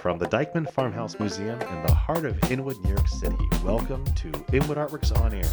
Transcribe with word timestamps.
From 0.00 0.16
the 0.16 0.24
Dyckman 0.24 0.72
Farmhouse 0.72 1.18
Museum 1.18 1.60
in 1.60 1.82
the 1.82 1.92
heart 1.92 2.24
of 2.24 2.50
Inwood, 2.50 2.82
New 2.82 2.88
York 2.88 3.06
City, 3.06 3.36
welcome 3.62 4.02
to 4.14 4.28
Inwood 4.50 4.78
Artworks 4.78 5.14
On 5.20 5.34
Air. 5.34 5.44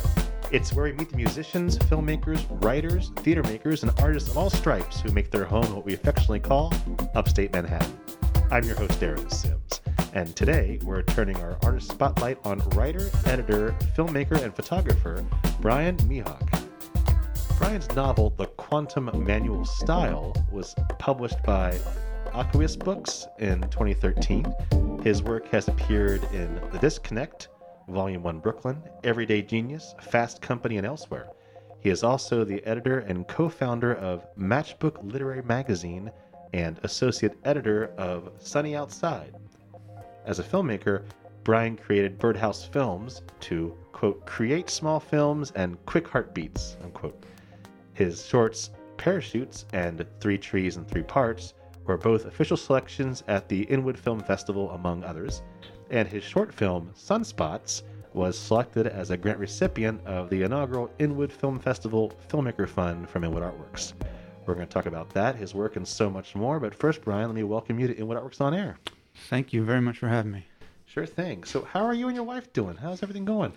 It's 0.54 0.71
where 0.71 0.86
we 0.86 0.93
meet 0.93 1.09
the 1.09 1.18
musicians, 1.18 1.77
filmmakers, 1.77 2.46
writers, 2.63 3.12
theater 3.18 3.44
makers, 3.44 3.83
and 3.83 3.91
artists 3.99 4.29
of 4.31 4.38
all 4.38 4.49
stripes 4.49 5.02
who 5.02 5.12
make 5.12 5.31
their 5.31 5.44
home 5.44 5.75
what 5.75 5.83
we 5.83 5.96
affectionately 5.96 6.39
call 6.39 6.73
upstate 7.13 7.52
Manhattan. 7.52 7.91
I'm 8.50 8.64
your 8.64 8.78
host, 8.78 8.97
Darren 9.02 9.29
Sims, 9.29 9.82
and 10.14 10.33
today 10.33 10.79
we're 10.82 11.02
turning 11.02 11.36
our 11.41 11.57
artist 11.64 11.91
spotlight 11.91 12.38
on 12.45 12.59
writer, 12.70 13.11
editor, 13.25 13.75
filmmaker, 13.98 14.41
and 14.41 14.55
photographer 14.55 15.25
Brian 15.59 15.98
Mihok. 15.98 16.64
Brian's 17.57 17.93
novel, 17.98 18.29
The 18.38 18.45
Quantum 18.45 19.11
Manual 19.25 19.66
Style, 19.66 20.34
was 20.54 20.73
published 21.00 21.43
by 21.43 21.77
Aqueous 22.38 22.75
Books 22.75 23.25
in 23.39 23.61
2013. 23.61 24.54
His 25.01 25.23
work 25.23 25.47
has 25.47 25.68
appeared 25.68 26.23
in 26.32 26.61
The 26.71 26.78
Disconnect, 26.78 27.47
Volume 27.87 28.21
1 28.21 28.37
Brooklyn, 28.41 28.79
Everyday 29.04 29.41
Genius, 29.41 29.95
Fast 30.01 30.39
Company, 30.39 30.78
and 30.78 30.86
elsewhere. 30.86 31.29
He 31.79 31.89
is 31.89 32.03
also 32.03 32.44
the 32.44 32.64
editor 32.64 33.00
and 33.00 33.28
co 33.28 33.50
founder 33.50 33.95
of 33.95 34.28
Matchbook 34.38 35.03
Literary 35.11 35.42
Magazine 35.42 36.11
and 36.53 36.80
associate 36.83 37.36
editor 37.44 37.92
of 37.97 38.30
Sunny 38.38 38.75
Outside. 38.75 39.33
As 40.23 40.38
a 40.38 40.44
filmmaker, 40.44 41.06
Brian 41.44 41.75
created 41.75 42.19
Birdhouse 42.19 42.66
Films 42.66 43.23
to, 43.39 43.75
quote, 43.94 44.28
create 44.28 44.69
small 44.69 45.00
films 45.00 45.52
and 45.56 45.83
quick 45.88 46.08
heartbeats, 46.08 46.78
unquote. 46.83 47.25
His 47.94 48.28
shorts, 48.28 48.69
Parachutes, 48.97 49.66
and 49.73 50.06
Three 50.19 50.38
Trees 50.38 50.78
and 50.78 50.88
Three 50.88 51.02
Parts 51.02 51.56
were 51.88 51.97
both 51.97 52.25
official 52.25 52.58
selections 52.58 53.23
at 53.27 53.47
the 53.47 53.64
Inwood 53.64 53.97
Film 53.97 54.19
Festival, 54.19 54.72
among 54.72 55.03
others, 55.03 55.41
and 55.89 56.08
his 56.08 56.23
short 56.23 56.53
film, 56.53 56.92
Sunspots, 56.95 57.84
was 58.14 58.38
selected 58.38 58.88
as 58.88 59.09
a 59.09 59.17
grant 59.17 59.39
recipient 59.39 60.06
of 60.06 60.30
the 60.30 60.42
inaugural 60.42 60.92
Inwood 61.00 61.31
Film 61.31 61.59
Festival 61.59 62.12
Filmmaker 62.28 62.67
Fund 62.67 63.09
from 63.09 63.23
Inwood 63.23 63.44
Artworks. 63.44 63.94
We're 64.45 64.56
going 64.56 64.67
to 64.67 64.73
talk 64.73 64.86
about 64.86 65.09
that, 65.12 65.36
his 65.36 65.53
work, 65.53 65.75
and 65.75 65.88
so 65.88 66.09
much 66.09 66.36
more. 66.36 66.59
But 66.59 66.73
first, 66.73 67.02
Brian, 67.03 67.28
let 67.28 67.36
me 67.36 67.44
welcome 67.44 67.80
you 67.80 67.88
to 67.88 67.95
Inwood 67.95 68.17
Artworks 68.17 68.42
on 68.42 68.53
Air. 68.53 68.78
Thank 69.30 69.53
you 69.53 69.64
very 69.64 69.81
much 69.81 69.97
for 69.97 70.08
having 70.08 70.31
me. 70.31 70.45
Sure 70.86 71.06
thing. 71.06 71.44
So, 71.44 71.64
how 71.64 71.86
are 71.86 71.94
you 71.94 72.08
and 72.08 72.16
your 72.16 72.23
wife 72.23 72.52
doing? 72.53 72.78
How's 72.78 73.03
everything 73.03 73.25
going? 73.25 73.53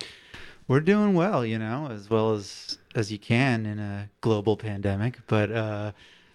We're 0.67 0.81
doing 0.81 1.13
well, 1.15 1.45
you 1.45 1.57
know, 1.57 1.87
as 1.89 2.09
well 2.09 2.33
as 2.33 2.77
as 2.93 3.11
you 3.11 3.17
can 3.17 3.65
in 3.65 3.79
a 3.79 4.09
global 4.21 4.57
pandemic. 4.57 5.19
But 5.27 5.51
uh, 5.51 5.91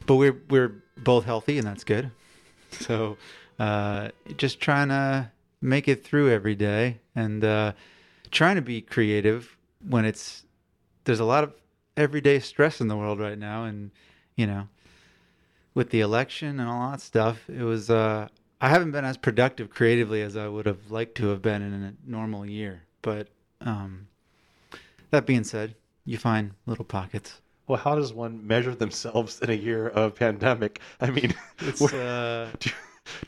but 0.07 0.17
we're 0.17 0.41
we're 0.49 0.83
both 0.97 1.25
healthy, 1.25 1.59
and 1.59 1.67
that's 1.67 1.85
good. 1.85 2.11
So, 2.71 3.17
uh, 3.59 4.11
just 4.37 4.61
trying 4.61 4.89
to 4.89 5.31
make 5.61 5.89
it 5.89 6.05
through 6.05 6.31
every 6.31 6.55
day, 6.55 7.01
and 7.15 7.45
uh, 7.45 7.73
trying 8.31 8.57
to 8.57 8.63
be 8.63 8.81
creative 8.81 9.57
when 9.87 10.05
it's 10.05 10.45
there's 11.05 11.21
a 11.21 11.25
lot 11.25 11.45
of 11.45 11.53
everyday 11.97 12.39
stress 12.39 12.81
in 12.81 12.89
the 12.89 12.97
world 12.97 13.21
right 13.21 13.39
now, 13.39 13.65
and 13.65 13.91
you 14.37 14.47
know, 14.47 14.69
with 15.75 15.91
the 15.91 16.01
election 16.01 16.61
and 16.61 16.69
all 16.69 16.91
that 16.91 17.01
stuff, 17.01 17.49
it 17.49 17.63
was. 17.63 17.91
Uh, 17.91 18.29
I 18.59 18.71
haven't 18.71 18.93
been 18.93 19.05
as 19.05 19.19
productive 19.19 19.69
creatively 19.69 20.23
as 20.23 20.35
I 20.35 20.49
would 20.49 20.65
have 20.65 20.91
liked 20.91 21.15
to 21.17 21.27
have 21.29 21.43
been 21.43 21.61
in 21.61 21.75
a 21.75 22.11
normal 22.11 22.47
year, 22.47 22.85
but 23.03 23.29
um, 23.61 24.09
that 25.11 25.27
being 25.27 25.45
said, 25.45 25.75
you 26.07 26.17
find 26.17 26.53
little 26.65 26.85
pockets. 26.85 27.41
Well, 27.69 27.79
how 27.79 27.97
does 27.97 28.13
one 28.13 28.47
measure 28.47 28.75
themselves 28.75 29.41
in 29.41 29.51
a 29.51 29.55
year 29.55 29.89
of 29.89 30.15
pandemic? 30.15 30.81
I 31.01 31.11
mean, 31.11 31.35
It's 31.59 31.83
uh, 31.83 32.51
do, 32.61 32.71
you, 32.71 32.75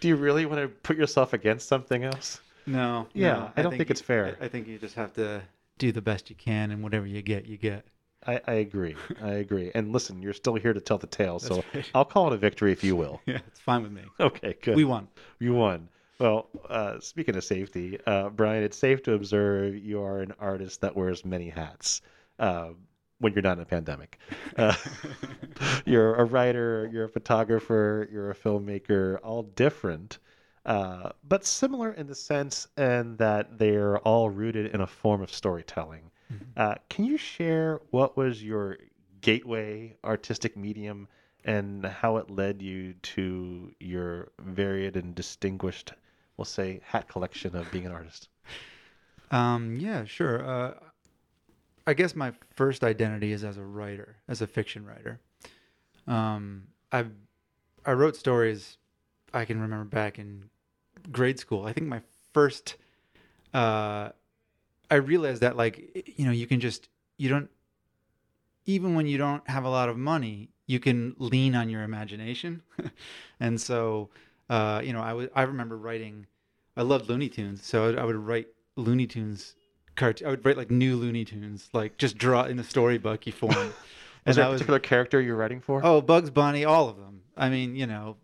do 0.01 0.09
you 0.09 0.17
really 0.17 0.47
want 0.47 0.61
to 0.63 0.69
put 0.69 0.97
yourself 0.97 1.33
against 1.33 1.69
something 1.69 2.05
else? 2.05 2.41
no. 2.67 3.07
Yeah, 3.15 3.33
no, 3.33 3.51
I 3.57 3.63
don't 3.63 3.77
think 3.77 3.91
it's 3.91 4.01
fair. 4.01 4.37
I, 4.41 4.45
I 4.45 4.49
think 4.49 4.69
you 4.69 4.79
just 4.79 4.95
have 4.95 5.13
to 5.15 5.43
do 5.79 5.93
the 5.93 6.03
best 6.03 6.31
you 6.31 6.37
can, 6.37 6.71
and 6.71 6.83
whatever 6.83 7.07
you 7.07 7.23
get, 7.23 7.47
you 7.47 7.57
get. 7.57 7.85
I, 8.27 8.41
I 8.47 8.53
agree. 8.55 8.97
I 9.23 9.35
agree. 9.35 9.71
And 9.75 9.93
listen, 9.93 10.21
you're 10.21 10.33
still 10.33 10.57
here 10.57 10.73
to 10.73 10.81
tell 10.81 10.99
the 10.99 11.07
tale, 11.07 11.39
so 11.39 11.63
right. 11.75 11.89
I'll 11.95 12.05
call 12.05 12.27
it 12.29 12.35
a 12.35 12.37
victory 12.37 12.73
if 12.73 12.85
you 12.85 12.97
will. 12.97 13.21
Yeah, 13.27 13.39
it's 13.47 13.61
fine 13.61 13.83
with 13.83 13.93
me. 13.93 14.03
Okay, 14.21 14.55
good. 14.61 14.77
We 14.77 14.85
won. 14.85 15.09
You 15.39 15.55
won. 15.55 15.89
Well, 16.19 16.49
uh, 16.69 16.99
speaking 17.01 17.37
of 17.37 17.45
safety, 17.45 17.99
uh, 18.07 18.29
Brian, 18.31 18.65
it's 18.65 18.77
safe 18.77 19.03
to 19.05 19.13
observe 19.15 19.77
you 19.77 20.03
are 20.03 20.19
an 20.21 20.35
artist 20.41 20.81
that 20.81 20.97
wears 20.97 21.25
many 21.25 21.49
hats 21.49 22.03
uh, 22.41 22.71
when 23.21 23.33
you're 23.33 23.43
not 23.43 23.57
in 23.57 23.63
a 23.63 23.67
pandemic. 23.67 24.19
Uh, 24.57 24.75
you're 25.85 26.15
a 26.17 26.25
writer, 26.25 26.89
you're 26.93 27.05
a 27.05 27.09
photographer, 27.09 28.09
you're 28.13 28.31
a 28.31 28.35
filmmaker, 28.35 29.19
all 29.23 29.43
different, 29.43 30.19
uh, 30.67 31.11
but 31.27 31.45
similar 31.45 31.93
in 31.93 32.07
the 32.07 32.15
sense 32.15 32.69
and 32.77 33.19
that 33.19 33.59
they're 33.59 33.99
all 33.99 34.31
rooted 34.31 34.75
in 34.75 34.81
a 34.81 34.87
form 34.87 35.23
of 35.23 35.33
storytelling. 35.33 36.11
Uh, 36.57 36.75
can 36.91 37.05
you 37.05 37.17
share 37.17 37.81
what 37.91 38.17
was 38.17 38.43
your 38.43 38.77
gateway 39.21 39.97
artistic 40.05 40.57
medium 40.57 41.09
and 41.45 41.87
how 41.87 42.19
it 42.19 42.31
led 42.31 42.61
you 42.61 42.93
to 42.95 43.73
your 43.81 44.29
varied 44.41 44.97
and 44.97 45.15
distinguished, 45.15 45.93
we'll 46.37 46.45
say, 46.45 46.81
hat 46.85 47.09
collection 47.09 47.57
of 47.57 47.71
being 47.71 47.87
an 47.87 47.93
artist? 47.93 48.29
Um, 49.31 49.77
yeah, 49.77 50.05
sure. 50.05 50.75
I 51.89 51.95
guess 51.95 52.15
my 52.15 52.35
first 52.55 52.85
identity 52.85 53.33
is 53.33 53.43
as 53.43 53.57
a 53.57 53.65
writer, 53.65 54.17
as 54.29 54.43
a 54.43 54.47
fiction 54.47 54.85
writer. 54.85 55.21
Um, 56.07 56.65
I 56.93 57.07
I 57.87 57.93
wrote 57.93 58.15
stories. 58.15 58.77
I 59.33 59.47
can 59.47 59.59
remember 59.59 59.87
back 59.87 60.19
in 60.19 60.51
grade 61.11 61.39
school. 61.39 61.65
I 61.65 61.73
think 61.73 61.87
my 61.87 62.03
first. 62.35 62.77
Uh, 63.55 64.11
I 64.91 64.97
realized 64.97 65.41
that 65.41 65.57
like 65.57 66.13
you 66.19 66.27
know 66.27 66.31
you 66.31 66.47
can 66.47 66.61
just 66.61 66.91
you 67.17 67.31
don't 67.31 67.49
even 68.67 68.95
when 68.95 69.07
you 69.07 69.17
don't 69.17 69.49
have 69.49 69.65
a 69.65 69.71
lot 69.71 69.89
of 69.89 69.97
money 69.97 70.51
you 70.67 70.81
can 70.81 71.17
lean 71.17 71.55
on 71.55 71.71
your 71.71 71.85
imagination, 71.85 72.61
and 73.41 73.59
so 73.59 74.11
uh, 74.51 74.83
you 74.85 74.93
know 74.93 75.01
I 75.01 75.15
was 75.15 75.29
I 75.35 75.43
remember 75.45 75.79
writing. 75.79 76.27
I 76.77 76.83
loved 76.83 77.09
Looney 77.09 77.31
Tunes, 77.31 77.65
so 77.65 77.85
I 77.85 77.87
would, 77.87 77.99
I 77.99 78.05
would 78.05 78.17
write 78.17 78.49
Looney 78.77 79.07
Tunes 79.07 79.55
cart. 79.99 80.23
I 80.25 80.31
would 80.31 80.45
write 80.45 80.57
like 80.57 80.71
new 80.71 80.97
Looney 80.97 81.25
Tunes, 81.25 81.69
like 81.73 81.99
just 81.99 82.17
draw 82.17 82.45
in 82.45 82.59
a 82.59 82.63
storybooky 82.63 83.33
form. 83.33 83.55
Was 84.27 84.37
there 84.37 84.45
a 84.47 84.51
was 84.51 84.61
particular 84.61 84.79
character 84.79 85.21
you're 85.21 85.37
writing 85.37 85.61
for? 85.61 85.81
oh 85.85 86.01
Bugs 86.03 86.29
Bunny, 86.31 86.65
all 86.65 86.89
of 86.89 86.97
them. 86.97 87.23
I 87.37 87.49
mean, 87.49 87.77
you 87.77 87.87
know, 87.87 88.17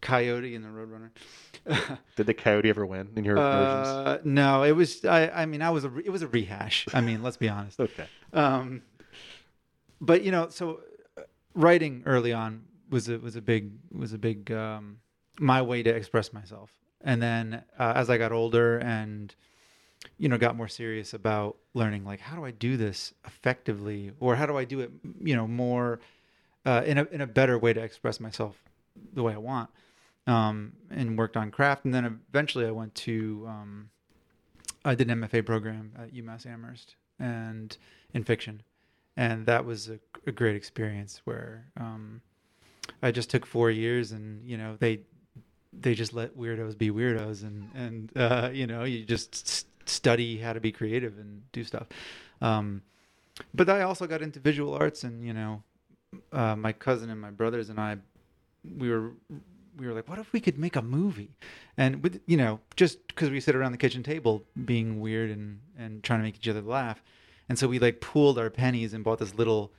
Coyote 0.00 0.54
and 0.54 0.64
the 0.64 0.68
Roadrunner. 0.68 1.10
Did 2.16 2.26
the 2.26 2.34
coyote 2.34 2.68
ever 2.68 2.84
win 2.84 3.08
in 3.16 3.24
your 3.24 3.36
versions? 3.36 3.88
uh, 3.88 4.18
no, 4.24 4.62
it 4.64 4.72
was. 4.72 5.04
I, 5.04 5.28
I 5.28 5.46
mean, 5.46 5.62
I 5.62 5.70
was 5.70 5.84
a. 5.84 5.88
re- 5.88 6.02
It 6.04 6.10
was 6.10 6.22
a 6.22 6.28
rehash. 6.28 6.86
I 6.92 7.00
mean, 7.00 7.22
let's 7.22 7.36
be 7.36 7.48
honest. 7.48 7.80
Okay. 7.84 8.06
Um, 8.32 8.82
but 10.00 10.22
you 10.22 10.30
know, 10.32 10.48
so 10.50 10.80
writing 11.54 12.02
early 12.04 12.32
on 12.32 12.64
was 12.90 13.08
a 13.08 13.18
was 13.18 13.36
a 13.36 13.40
big 13.40 13.70
was 13.92 14.12
a 14.12 14.18
big 14.18 14.50
um, 14.52 14.98
my 15.38 15.62
way 15.62 15.82
to 15.82 15.90
express 15.90 16.32
myself. 16.32 16.70
And 17.00 17.22
then 17.22 17.62
uh, 17.78 17.92
as 17.96 18.10
I 18.10 18.18
got 18.18 18.32
older 18.32 18.78
and 18.78 19.34
you 20.18 20.28
know 20.28 20.38
got 20.38 20.56
more 20.56 20.68
serious 20.68 21.14
about 21.14 21.56
learning, 21.74 22.04
like 22.04 22.20
how 22.20 22.36
do 22.36 22.44
I 22.44 22.50
do 22.50 22.76
this 22.76 23.12
effectively, 23.26 24.12
or 24.20 24.36
how 24.36 24.46
do 24.46 24.56
I 24.56 24.64
do 24.64 24.80
it, 24.80 24.90
you 25.20 25.34
know, 25.34 25.46
more 25.46 26.00
uh, 26.64 26.82
in 26.86 26.98
a 26.98 27.04
in 27.04 27.20
a 27.20 27.26
better 27.26 27.58
way 27.58 27.72
to 27.72 27.80
express 27.80 28.20
myself 28.20 28.56
the 29.12 29.22
way 29.22 29.34
I 29.34 29.38
want. 29.38 29.70
Um, 30.26 30.72
and 30.90 31.18
worked 31.18 31.36
on 31.36 31.50
craft, 31.50 31.84
and 31.84 31.92
then 31.92 32.20
eventually 32.30 32.64
I 32.64 32.70
went 32.70 32.94
to 32.94 33.44
um, 33.46 33.90
I 34.82 34.94
did 34.94 35.10
an 35.10 35.20
MFA 35.20 35.44
program 35.44 35.92
at 35.98 36.14
UMass 36.14 36.46
Amherst 36.46 36.96
and 37.18 37.76
in 38.14 38.24
fiction, 38.24 38.62
and 39.18 39.44
that 39.44 39.66
was 39.66 39.90
a, 39.90 39.98
a 40.26 40.32
great 40.32 40.56
experience 40.56 41.20
where 41.24 41.66
um, 41.76 42.22
I 43.02 43.10
just 43.10 43.28
took 43.28 43.44
four 43.44 43.70
years, 43.70 44.12
and 44.12 44.42
you 44.48 44.56
know 44.56 44.76
they 44.78 45.00
they 45.78 45.94
just 45.94 46.14
let 46.14 46.36
weirdos 46.36 46.76
be 46.78 46.90
weirdos, 46.90 47.42
and 47.42 47.68
and 47.74 48.12
uh, 48.16 48.50
you 48.52 48.66
know 48.66 48.84
you 48.84 49.04
just 49.04 49.66
study 49.88 50.38
how 50.38 50.52
to 50.52 50.60
be 50.60 50.72
creative 50.72 51.18
and 51.18 51.42
do 51.52 51.64
stuff. 51.64 51.86
Um, 52.40 52.82
but 53.52 53.68
I 53.68 53.82
also 53.82 54.06
got 54.06 54.22
into 54.22 54.40
visual 54.40 54.74
arts, 54.74 55.04
and 55.04 55.24
you 55.24 55.32
know 55.32 55.62
uh, 56.32 56.56
my 56.56 56.72
cousin 56.72 57.10
and 57.10 57.20
my 57.20 57.30
brothers 57.30 57.68
and 57.68 57.80
I 57.80 57.98
we 58.78 58.90
were 58.90 59.12
we 59.76 59.86
were 59.86 59.92
like, 59.92 60.08
what 60.08 60.18
if 60.18 60.32
we 60.32 60.40
could 60.40 60.58
make 60.58 60.76
a 60.76 60.82
movie? 60.82 61.30
And 61.76 62.02
with 62.02 62.20
you 62.26 62.36
know, 62.36 62.60
just 62.76 63.06
because 63.08 63.30
we 63.30 63.40
sit 63.40 63.54
around 63.54 63.72
the 63.72 63.78
kitchen 63.78 64.02
table 64.02 64.44
being 64.64 65.00
weird 65.00 65.30
and 65.30 65.60
and 65.78 66.02
trying 66.02 66.20
to 66.20 66.24
make 66.24 66.36
each 66.36 66.48
other 66.48 66.62
laugh, 66.62 67.02
and 67.48 67.58
so 67.58 67.68
we 67.68 67.78
like 67.78 68.00
pooled 68.00 68.38
our 68.38 68.50
pennies 68.50 68.94
and 68.94 69.04
bought 69.04 69.18
this 69.18 69.34
little 69.34 69.72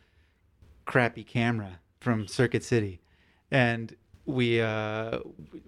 crappy 0.86 1.24
camera 1.24 1.80
from 2.00 2.28
Circuit 2.28 2.64
City, 2.64 3.02
and 3.52 3.96
we 4.26 4.60
uh 4.62 5.20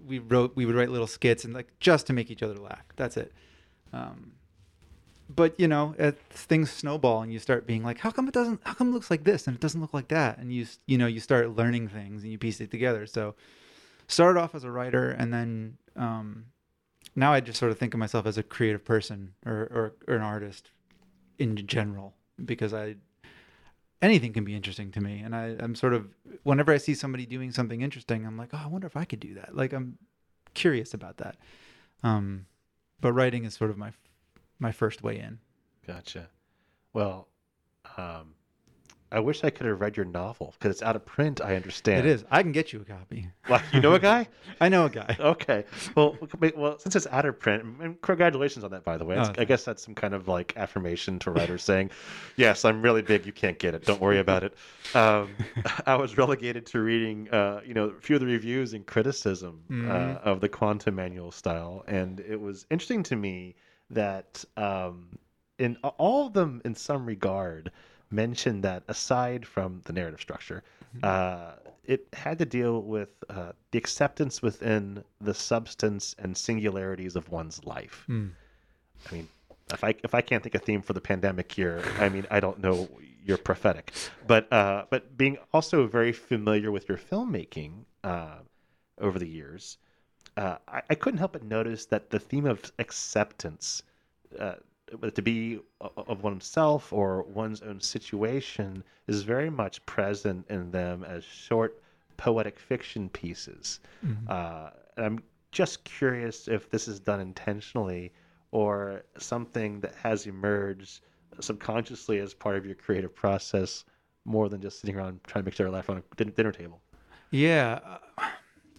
we 0.06 0.18
wrote 0.18 0.54
we 0.56 0.66
would 0.66 0.74
write 0.74 0.90
little 0.90 1.06
skits 1.06 1.44
and 1.44 1.54
like 1.54 1.72
just 1.80 2.06
to 2.06 2.12
make 2.12 2.30
each 2.30 2.42
other 2.42 2.54
laugh. 2.56 2.84
That's 2.96 3.16
it. 3.16 3.32
Um, 3.92 4.32
but 5.28 5.58
you 5.58 5.68
know, 5.68 5.94
uh, 5.98 6.12
things 6.30 6.70
snowball 6.70 7.22
and 7.22 7.32
you 7.32 7.38
start 7.38 7.66
being 7.66 7.84
like, 7.84 7.98
how 7.98 8.10
come 8.10 8.28
it 8.28 8.34
doesn't? 8.34 8.60
How 8.64 8.74
come 8.74 8.88
it 8.88 8.92
looks 8.92 9.10
like 9.10 9.24
this 9.24 9.46
and 9.46 9.56
it 9.56 9.60
doesn't 9.60 9.80
look 9.80 9.92
like 9.94 10.08
that? 10.08 10.38
And 10.38 10.52
you 10.52 10.66
you 10.86 10.98
know 10.98 11.06
you 11.06 11.20
start 11.20 11.56
learning 11.56 11.88
things 11.88 12.22
and 12.22 12.32
you 12.32 12.38
piece 12.38 12.60
it 12.60 12.70
together. 12.70 13.06
So 13.06 13.34
started 14.08 14.40
off 14.40 14.54
as 14.54 14.64
a 14.64 14.70
writer 14.70 15.10
and 15.10 15.32
then 15.32 15.76
um, 15.96 16.46
now 17.14 17.32
I 17.32 17.40
just 17.40 17.58
sort 17.58 17.70
of 17.70 17.78
think 17.78 17.94
of 17.94 18.00
myself 18.00 18.26
as 18.26 18.38
a 18.38 18.42
creative 18.42 18.84
person 18.84 19.34
or, 19.44 19.52
or, 19.52 19.94
or 20.06 20.14
an 20.16 20.22
artist 20.22 20.70
in 21.38 21.56
general 21.66 22.14
because 22.42 22.72
I 22.72 22.96
anything 24.00 24.32
can 24.32 24.44
be 24.44 24.54
interesting 24.54 24.90
to 24.92 25.00
me 25.00 25.20
and 25.20 25.34
I, 25.34 25.56
I'm 25.58 25.74
sort 25.74 25.92
of 25.92 26.06
whenever 26.42 26.72
I 26.72 26.78
see 26.78 26.94
somebody 26.94 27.26
doing 27.26 27.52
something 27.52 27.82
interesting 27.82 28.26
I'm 28.26 28.38
like 28.38 28.50
oh 28.54 28.60
I 28.64 28.66
wonder 28.66 28.86
if 28.86 28.96
I 28.96 29.04
could 29.04 29.20
do 29.20 29.34
that 29.34 29.54
like 29.54 29.72
I'm 29.72 29.98
curious 30.54 30.94
about 30.94 31.18
that 31.18 31.36
um, 32.02 32.46
but 33.00 33.12
writing 33.12 33.44
is 33.44 33.54
sort 33.54 33.70
of 33.70 33.78
my 33.78 33.92
my 34.58 34.72
first 34.72 35.02
way 35.02 35.18
in 35.18 35.38
Gotcha. 35.86 36.28
Well, 36.92 37.28
um, 37.96 38.34
I 39.10 39.20
wish 39.20 39.42
I 39.44 39.50
could 39.50 39.66
have 39.66 39.80
read 39.80 39.96
your 39.96 40.06
novel 40.06 40.54
because 40.58 40.70
it's 40.70 40.82
out 40.82 40.96
of 40.96 41.06
print. 41.06 41.40
I 41.40 41.56
understand. 41.56 42.06
it 42.06 42.10
is 42.10 42.24
I 42.30 42.42
can 42.42 42.52
get 42.52 42.72
you 42.72 42.80
a 42.80 42.84
copy 42.84 43.28
you 43.72 43.80
know 43.80 43.94
a 43.94 43.98
guy? 43.98 44.28
I 44.60 44.68
know 44.68 44.84
a 44.84 44.90
guy 44.90 45.16
Okay. 45.18 45.64
Well, 45.94 46.18
well, 46.56 46.78
since 46.78 46.94
it's 46.96 47.06
out 47.06 47.24
of 47.24 47.38
print, 47.40 47.62
and 47.80 48.00
congratulations 48.02 48.64
on 48.64 48.70
that, 48.72 48.84
by 48.84 48.98
the 48.98 49.04
way. 49.04 49.16
Oh, 49.18 49.32
I 49.38 49.44
guess 49.44 49.64
that's 49.64 49.82
some 49.82 49.94
kind 49.94 50.14
of 50.14 50.28
like 50.28 50.54
affirmation 50.56 51.18
to 51.20 51.30
writers 51.30 51.62
saying, 51.62 51.90
"Yes, 52.36 52.64
I'm 52.64 52.82
really 52.82 53.02
big. 53.02 53.24
You 53.24 53.32
can't 53.32 53.58
get 53.58 53.74
it. 53.74 53.84
Don't 53.86 54.00
worry 54.00 54.18
about 54.18 54.44
it." 54.44 54.54
Um, 54.94 55.36
I 55.86 55.94
was 55.96 56.18
relegated 56.18 56.66
to 56.66 56.80
reading, 56.80 57.28
uh, 57.30 57.60
you 57.64 57.74
know, 57.74 57.84
a 57.84 58.00
few 58.00 58.16
of 58.16 58.20
the 58.20 58.26
reviews 58.26 58.74
and 58.74 58.86
criticism 58.86 59.62
uh, 59.70 59.74
Mhm. 59.74 60.16
of 60.22 60.40
the 60.40 60.48
Quantum 60.48 60.94
Manual 60.96 61.30
style, 61.32 61.84
and 61.86 62.20
it 62.20 62.40
was 62.40 62.66
interesting 62.70 63.02
to 63.04 63.16
me 63.16 63.54
that 63.90 64.44
um, 64.56 65.18
in 65.58 65.76
all 65.82 66.26
of 66.26 66.32
them, 66.34 66.60
in 66.64 66.74
some 66.74 67.06
regard, 67.06 67.70
mentioned 68.10 68.64
that 68.64 68.82
aside 68.88 69.46
from 69.46 69.82
the 69.84 69.92
narrative 69.92 70.20
structure, 70.20 70.62
uh, 71.02 71.52
it 71.84 72.06
had 72.12 72.38
to 72.38 72.44
deal 72.44 72.82
with 72.82 73.08
uh, 73.30 73.52
the 73.70 73.78
acceptance 73.78 74.42
within 74.42 75.02
the 75.20 75.34
substance 75.34 76.14
and 76.18 76.36
singularities 76.36 77.16
of 77.16 77.30
one's 77.30 77.64
life. 77.64 78.04
Mm. 78.08 78.30
I 79.08 79.14
mean, 79.14 79.28
if 79.72 79.84
I 79.84 79.94
if 80.04 80.14
I 80.14 80.20
can't 80.20 80.42
think 80.42 80.54
of 80.54 80.62
theme 80.62 80.82
for 80.82 80.92
the 80.92 81.00
pandemic 81.00 81.50
here, 81.50 81.82
I 81.98 82.08
mean, 82.08 82.26
I 82.30 82.40
don't 82.40 82.58
know. 82.60 82.88
You're 83.24 83.38
prophetic, 83.38 83.92
but 84.26 84.50
uh, 84.52 84.84
but 84.90 85.16
being 85.18 85.36
also 85.52 85.86
very 85.86 86.12
familiar 86.12 86.70
with 86.70 86.88
your 86.88 86.96
filmmaking 86.96 87.84
uh, 88.02 88.38
over 88.98 89.18
the 89.18 89.28
years, 89.28 89.76
uh, 90.36 90.56
I, 90.66 90.82
I 90.90 90.94
couldn't 90.94 91.18
help 91.18 91.32
but 91.32 91.42
notice 91.42 91.84
that 91.86 92.08
the 92.10 92.18
theme 92.18 92.46
of 92.46 92.72
acceptance, 92.78 93.82
uh, 94.92 94.96
whether 94.96 95.10
to 95.10 95.22
be 95.22 95.60
of 95.80 96.22
oneself 96.22 96.92
or 96.92 97.22
one's 97.22 97.62
own 97.62 97.80
situation, 97.80 98.82
is 99.06 99.22
very 99.22 99.50
much 99.50 99.84
present 99.86 100.46
in 100.48 100.70
them 100.70 101.04
as 101.04 101.24
short 101.24 101.82
poetic 102.16 102.58
fiction 102.58 103.08
pieces. 103.08 103.80
Uh, 104.28 104.70
and 104.96 105.06
I'm 105.06 105.22
just 105.52 105.84
curious 105.84 106.48
if 106.48 106.68
this 106.70 106.88
is 106.88 107.00
done 107.00 107.20
intentionally 107.20 108.12
or 108.50 109.04
something 109.18 109.80
that 109.80 109.94
has 109.94 110.26
emerged 110.26 111.00
subconsciously 111.40 112.18
as 112.18 112.34
part 112.34 112.56
of 112.56 112.66
your 112.66 112.74
creative 112.74 113.14
process 113.14 113.84
more 114.24 114.48
than 114.48 114.60
just 114.60 114.80
sitting 114.80 114.96
around 114.96 115.20
trying 115.26 115.42
to 115.42 115.46
make 115.46 115.54
sure 115.54 115.70
laugh 115.70 115.88
on 115.88 115.98
a 115.98 116.02
din- 116.16 116.32
dinner 116.36 116.52
table. 116.52 116.80
Yeah, 117.30 117.80
uh, 118.18 118.24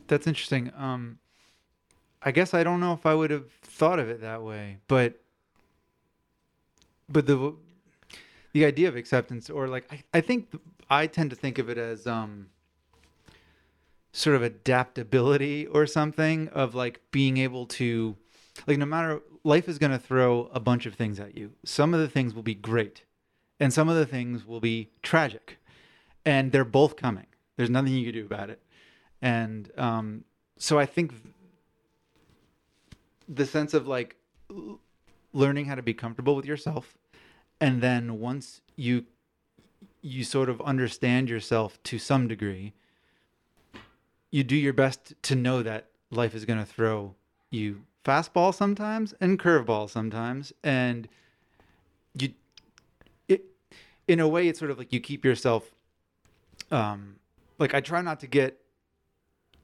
that's 0.08 0.28
interesting. 0.28 0.72
Um, 0.76 1.20
I 2.22 2.32
guess 2.32 2.54
I 2.54 2.64
don't 2.64 2.80
know 2.80 2.94
if 2.94 3.06
I 3.06 3.14
would 3.14 3.32
have 3.32 3.50
thought 3.62 4.00
of 4.00 4.10
it 4.10 4.22
that 4.22 4.44
way, 4.44 4.78
but 4.88 5.22
but 7.10 7.28
the 7.28 7.56
the 8.54 8.66
idea 8.66 8.88
of 8.88 8.96
acceptance, 8.96 9.50
or 9.50 9.68
like 9.68 9.92
I, 9.92 10.04
I 10.14 10.22
think 10.22 10.50
I 10.90 11.08
tend 11.08 11.30
to 11.32 11.36
think 11.36 11.58
of 11.60 11.70
it 11.70 11.78
as 11.78 12.08
um 12.08 12.48
sort 14.12 14.36
of 14.36 14.42
adaptability 14.42 15.68
or 15.68 15.86
something 15.86 16.48
of 16.50 16.74
like 16.74 17.00
being 17.12 17.38
able 17.38 17.66
to 17.66 18.16
like 18.68 18.78
no 18.78 18.86
matter 18.86 19.22
life 19.44 19.70
is 19.70 19.78
going 19.78 19.92
to 19.92 20.00
throw 20.00 20.50
a 20.54 20.60
bunch 20.60 20.86
of 20.86 20.96
things 20.96 21.20
at 21.20 21.38
you. 21.38 21.52
Some 21.64 21.94
of 21.94 22.00
the 22.00 22.10
things 22.10 22.34
will 22.34 22.44
be 22.44 22.56
great, 22.56 23.04
and 23.60 23.74
some 23.74 23.90
of 23.90 23.96
the 23.96 24.06
things 24.06 24.46
will 24.46 24.60
be 24.60 24.90
tragic, 25.02 25.58
and 26.26 26.52
they're 26.52 26.66
both 26.66 26.96
coming. 26.96 27.28
There's 27.58 27.70
nothing 27.70 27.94
you 27.94 28.06
can 28.06 28.14
do 28.22 28.26
about 28.26 28.50
it. 28.50 28.62
And 29.22 29.70
um, 29.78 30.24
so 30.58 30.80
I 30.80 30.86
think 30.86 31.14
the 33.28 33.46
sense 33.46 33.74
of 33.74 33.88
like 33.88 34.16
learning 35.34 35.66
how 35.66 35.76
to 35.76 35.82
be 35.82 35.94
comfortable 35.94 36.36
with 36.36 36.46
yourself, 36.46 36.98
and 37.60 37.82
then 37.82 38.20
once 38.20 38.62
you 38.76 39.06
you 40.02 40.24
sort 40.24 40.50
of 40.50 40.62
understand 40.62 41.30
yourself 41.30 41.82
to 41.84 42.00
some 42.00 42.28
degree, 42.28 42.74
you 44.32 44.44
do 44.44 44.56
your 44.56 44.74
best 44.74 45.14
to 45.22 45.36
know 45.36 45.62
that 45.62 45.88
life 46.10 46.34
is 46.34 46.46
going 46.46 46.60
to 46.60 46.66
throw 46.66 47.16
you 47.50 47.82
fastball 48.06 48.54
sometimes 48.54 49.14
and 49.20 49.38
curveball 49.40 49.90
sometimes, 49.90 50.54
and 50.64 51.08
you 52.14 52.34
it 53.28 53.44
in 54.08 54.20
a 54.20 54.28
way 54.28 54.48
it's 54.48 54.60
sort 54.60 54.72
of 54.72 54.78
like 54.78 54.94
you 54.94 55.00
keep 55.00 55.26
yourself 55.26 55.72
um 56.72 57.16
like 57.58 57.74
I 57.74 57.82
try 57.82 58.02
not 58.02 58.20
to 58.22 58.28
get 58.28 58.59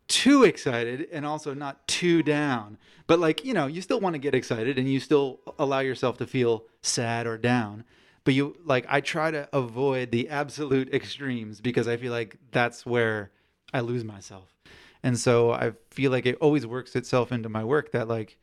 too 0.07 0.43
excited 0.43 1.07
and 1.11 1.25
also 1.25 1.53
not 1.53 1.87
too 1.87 2.21
down. 2.23 2.77
But 3.07 3.19
like, 3.19 3.45
you 3.45 3.53
know, 3.53 3.67
you 3.67 3.81
still 3.81 3.99
want 3.99 4.13
to 4.13 4.19
get 4.19 4.35
excited 4.35 4.77
and 4.77 4.91
you 4.91 4.99
still 4.99 5.39
allow 5.59 5.79
yourself 5.79 6.17
to 6.17 6.27
feel 6.27 6.65
sad 6.81 7.27
or 7.27 7.37
down. 7.37 7.83
But 8.23 8.33
you 8.33 8.57
like 8.63 8.85
I 8.89 9.01
try 9.01 9.31
to 9.31 9.47
avoid 9.53 10.11
the 10.11 10.29
absolute 10.29 10.93
extremes 10.93 11.61
because 11.61 11.87
I 11.87 11.97
feel 11.97 12.11
like 12.11 12.37
that's 12.51 12.85
where 12.85 13.31
I 13.73 13.81
lose 13.81 14.03
myself. 14.03 14.55
And 15.03 15.19
so 15.19 15.51
I 15.51 15.73
feel 15.91 16.09
like 16.11 16.25
it 16.25 16.37
always 16.41 16.65
works 16.65 16.95
itself 16.95 17.31
into 17.31 17.49
my 17.49 17.63
work 17.63 17.91
that 17.91 18.07
like 18.07 18.37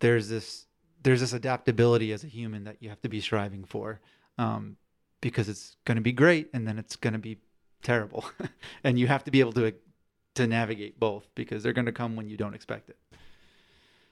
there's 0.00 0.28
this 0.28 0.66
there's 1.02 1.20
this 1.20 1.32
adaptability 1.32 2.12
as 2.12 2.24
a 2.24 2.26
human 2.26 2.64
that 2.64 2.78
you 2.80 2.88
have 2.88 3.00
to 3.02 3.08
be 3.08 3.20
striving 3.20 3.64
for. 3.64 4.00
Um, 4.36 4.76
because 5.20 5.48
it's 5.48 5.76
going 5.84 5.96
to 5.96 6.02
be 6.02 6.12
great 6.12 6.48
and 6.52 6.66
then 6.66 6.78
it's 6.78 6.96
going 6.96 7.12
to 7.12 7.18
be 7.18 7.38
terrible 7.82 8.24
and 8.84 8.98
you 8.98 9.06
have 9.06 9.24
to 9.24 9.30
be 9.30 9.40
able 9.40 9.52
to 9.52 9.72
to 10.38 10.46
navigate 10.46 10.98
both 10.98 11.28
because 11.34 11.62
they're 11.62 11.72
going 11.72 11.86
to 11.86 11.92
come 11.92 12.16
when 12.16 12.28
you 12.28 12.36
don't 12.36 12.54
expect 12.54 12.88
it 12.88 12.96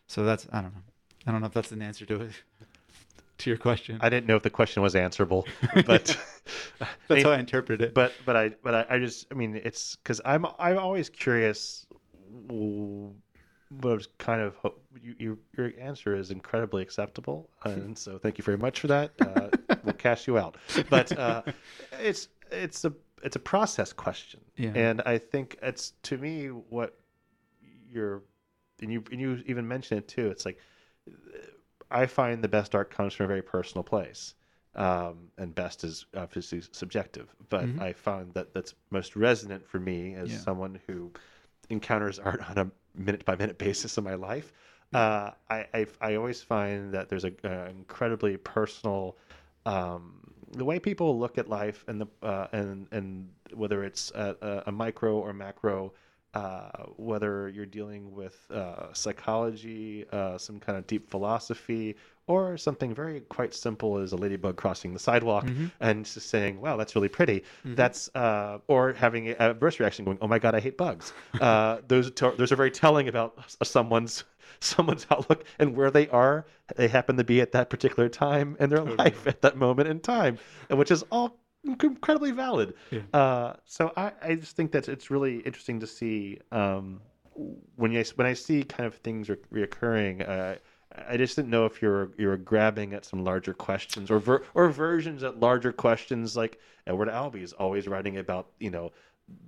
so 0.06 0.25
that's 0.25 0.46
i 0.52 0.61
don't 0.61 0.75
know 0.75 0.82
i 1.26 1.32
don't 1.32 1.40
know 1.40 1.46
if 1.46 1.55
that's 1.55 1.73
an 1.73 1.82
answer 1.82 2.05
to 2.06 2.20
it 2.20 2.32
to 3.38 3.50
your 3.50 3.58
question 3.58 3.99
I 4.00 4.08
didn't 4.08 4.26
know 4.26 4.37
if 4.37 4.43
the 4.43 4.50
question 4.50 4.82
was 4.82 4.94
answerable, 4.96 5.46
but 5.87 6.19
that's 7.06 7.23
how 7.23 7.31
i 7.32 7.38
interpret 7.38 7.82
it 7.82 7.93
but 7.93 8.12
but 8.25 8.34
I 8.34 8.50
but 8.62 8.75
I, 8.75 8.96
I 8.96 8.99
just 8.99 9.26
I 9.31 9.34
mean 9.34 9.61
it's 9.62 9.96
because 9.96 10.20
I'm 10.25 10.46
I'm 10.58 10.78
always 10.78 11.11
curious. 11.11 11.87
But 12.49 13.88
I 13.90 13.94
was 13.94 14.08
kind 14.19 14.41
of 14.41 14.55
you, 15.03 15.15
you 15.19 15.39
your 15.56 15.72
answer 15.79 16.17
is 16.17 16.31
incredibly 16.31 16.82
acceptable, 16.82 17.50
and 17.65 17.98
so 17.98 18.19
thank 18.19 18.39
you 18.39 18.44
very 18.44 18.56
much 18.56 18.81
for 18.81 18.86
that. 18.86 19.12
Uh, 19.20 19.48
we'll 19.84 19.93
cash 19.98 20.27
you 20.27 20.39
out, 20.39 20.56
but 20.89 21.17
uh, 21.19 21.43
it's 22.00 22.29
it's 22.50 22.84
a 22.84 22.93
it's 23.23 23.37
a 23.37 23.41
process 23.41 23.93
question, 23.93 24.41
Yeah. 24.56 24.70
and 24.75 25.03
I 25.06 25.19
think 25.19 25.56
it's 25.63 25.93
to 26.05 26.19
me 26.19 26.49
what 26.49 26.99
you're 27.91 28.23
and 28.82 28.93
you 28.93 29.03
and 29.11 29.20
you 29.20 29.43
even 29.46 29.67
mentioned 29.67 29.99
it 30.01 30.08
too. 30.08 30.29
It's 30.29 30.44
like 30.44 30.58
I 31.91 32.06
find 32.06 32.43
the 32.43 32.49
best 32.49 32.75
art 32.75 32.91
comes 32.91 33.15
from 33.15 33.25
a 33.25 33.29
very 33.29 33.43
personal 33.43 33.85
place. 33.85 34.35
Um, 34.75 35.31
and 35.39 35.55
best 35.55 35.85
is 35.85 36.05
obviously 36.15 36.61
subjective, 36.73 37.35
but 37.49 37.65
Mhm. 37.65 37.81
I 37.81 37.94
found 37.94 38.35
that 38.35 38.53
that's 38.53 38.75
most 38.91 39.17
resonant 39.17 39.67
for 39.67 39.81
me 39.81 40.15
as 40.15 40.31
Yeah. 40.31 40.39
someone 40.39 40.79
who 40.87 41.11
encounters 41.70 42.19
art 42.19 42.43
on 42.51 42.58
a 42.58 42.70
minute 42.94 43.25
by 43.25 43.37
minute 43.37 43.58
basis 43.58 43.96
in 43.99 44.05
my 44.05 44.15
life. 44.17 44.53
Uh, 44.93 45.31
I, 45.51 45.67
I 45.75 45.87
I 46.03 46.15
always 46.17 46.43
find 46.43 46.93
that 46.94 47.08
there's 47.08 47.25
a, 47.25 47.32
a 47.44 47.70
incredibly 47.70 48.37
personal 48.37 49.17
um, 49.65 50.35
the 50.53 50.65
way 50.65 50.79
people 50.79 51.19
look 51.19 51.38
at 51.38 51.48
life 51.48 51.84
and 51.88 52.00
the 52.00 52.06
uh, 52.22 52.46
and 52.53 52.86
and 52.93 53.29
whether 53.55 53.84
it's 53.84 54.10
a, 54.12 54.62
a, 54.67 54.72
micro 54.72 55.17
or 55.17 55.32
macro, 55.32 55.93
uh, 56.34 56.70
whether 56.96 57.48
you're 57.48 57.67
dealing 57.67 58.12
with 58.12 58.38
uh, 58.50 58.93
psychology, 58.93 60.05
uh, 60.12 60.36
some 60.38 60.58
kind 60.60 60.76
of 60.76 60.86
deep 60.86 61.08
philosophy, 61.10 61.96
or 62.26 62.56
something 62.56 62.94
very 62.94 63.20
quite 63.20 63.55
simple 63.55 63.98
as 63.98 64.12
a 64.12 64.17
ladybug 64.17 64.56
crossing 64.56 64.93
the 64.93 64.98
sidewalk 64.98 65.44
Mhm. 65.44 65.70
and 65.81 66.05
just 66.05 66.29
saying, 66.29 66.60
"Wow, 66.60 66.76
that's 66.76 66.94
really 66.94 67.08
pretty." 67.08 67.44
That's 67.65 68.10
uh, 68.15 68.58
or 68.67 68.93
having 68.93 69.29
a 69.29 69.32
adverse 69.38 69.79
reaction, 69.81 70.05
going, 70.05 70.19
"Oh 70.20 70.29
my 70.29 70.38
god, 70.38 70.55
I 70.55 70.60
hate 70.60 70.76
bugs." 70.76 71.12
uh, 71.41 71.79
those 71.86 72.10
are 72.22 72.32
those 72.36 72.53
are 72.53 72.56
very 72.56 72.70
telling 72.70 73.08
about 73.08 73.38
someone's 73.62 74.24
someone's 74.60 75.06
outlook 75.10 75.44
and 75.58 75.77
where 75.77 75.91
they 75.91 76.08
are. 76.08 76.46
They 76.77 76.89
happen 76.89 77.17
to 77.17 77.25
be 77.25 77.41
at 77.41 77.53
that 77.53 77.70
particular 77.70 78.08
time 78.08 78.56
in 78.60 78.70
their 78.70 78.82
life 78.82 79.27
at 79.27 79.43
that 79.43 79.56
moment 79.56 79.89
in 79.89 80.01
time, 80.01 80.39
and 80.69 80.79
which 80.79 80.91
is 80.91 81.05
all 81.10 81.39
incredibly 81.65 82.31
valid. 82.31 82.75
Yeah. 82.91 83.01
Uh, 83.13 83.55
so 83.65 83.93
I, 83.96 84.13
I 84.22 84.34
just 84.34 84.56
think 84.56 84.72
that 84.72 84.89
it's 84.89 85.10
really 85.10 85.39
interesting 85.39 85.81
to 85.81 85.86
see 85.86 86.39
um, 86.53 87.01
when 87.77 87.93
you 87.93 88.05
when 88.15 88.27
I 88.27 88.34
see 88.34 88.63
kind 88.63 88.86
of 88.86 88.94
things 88.96 89.29
re- 89.29 89.36
reoccurring. 89.53 90.29
Uh, 90.29 90.56
I 91.08 91.17
just 91.17 91.36
didn't 91.36 91.51
know 91.51 91.67
if 91.67 91.82
you're 91.82 92.10
you're 92.17 92.36
grabbing 92.36 92.94
at 92.94 93.05
some 93.05 93.25
larger 93.25 93.53
questions 93.53 94.10
or 94.10 94.19
ver- 94.19 94.44
or 94.55 94.70
versions 94.70 95.22
at 95.22 95.41
larger 95.41 95.72
questions 95.72 96.36
like 96.36 96.58
Edward 96.86 97.08
Albee 97.08 97.43
is 97.43 97.53
always 97.53 97.86
writing 97.86 98.17
about 98.19 98.48
you 98.58 98.70
know 98.70 98.93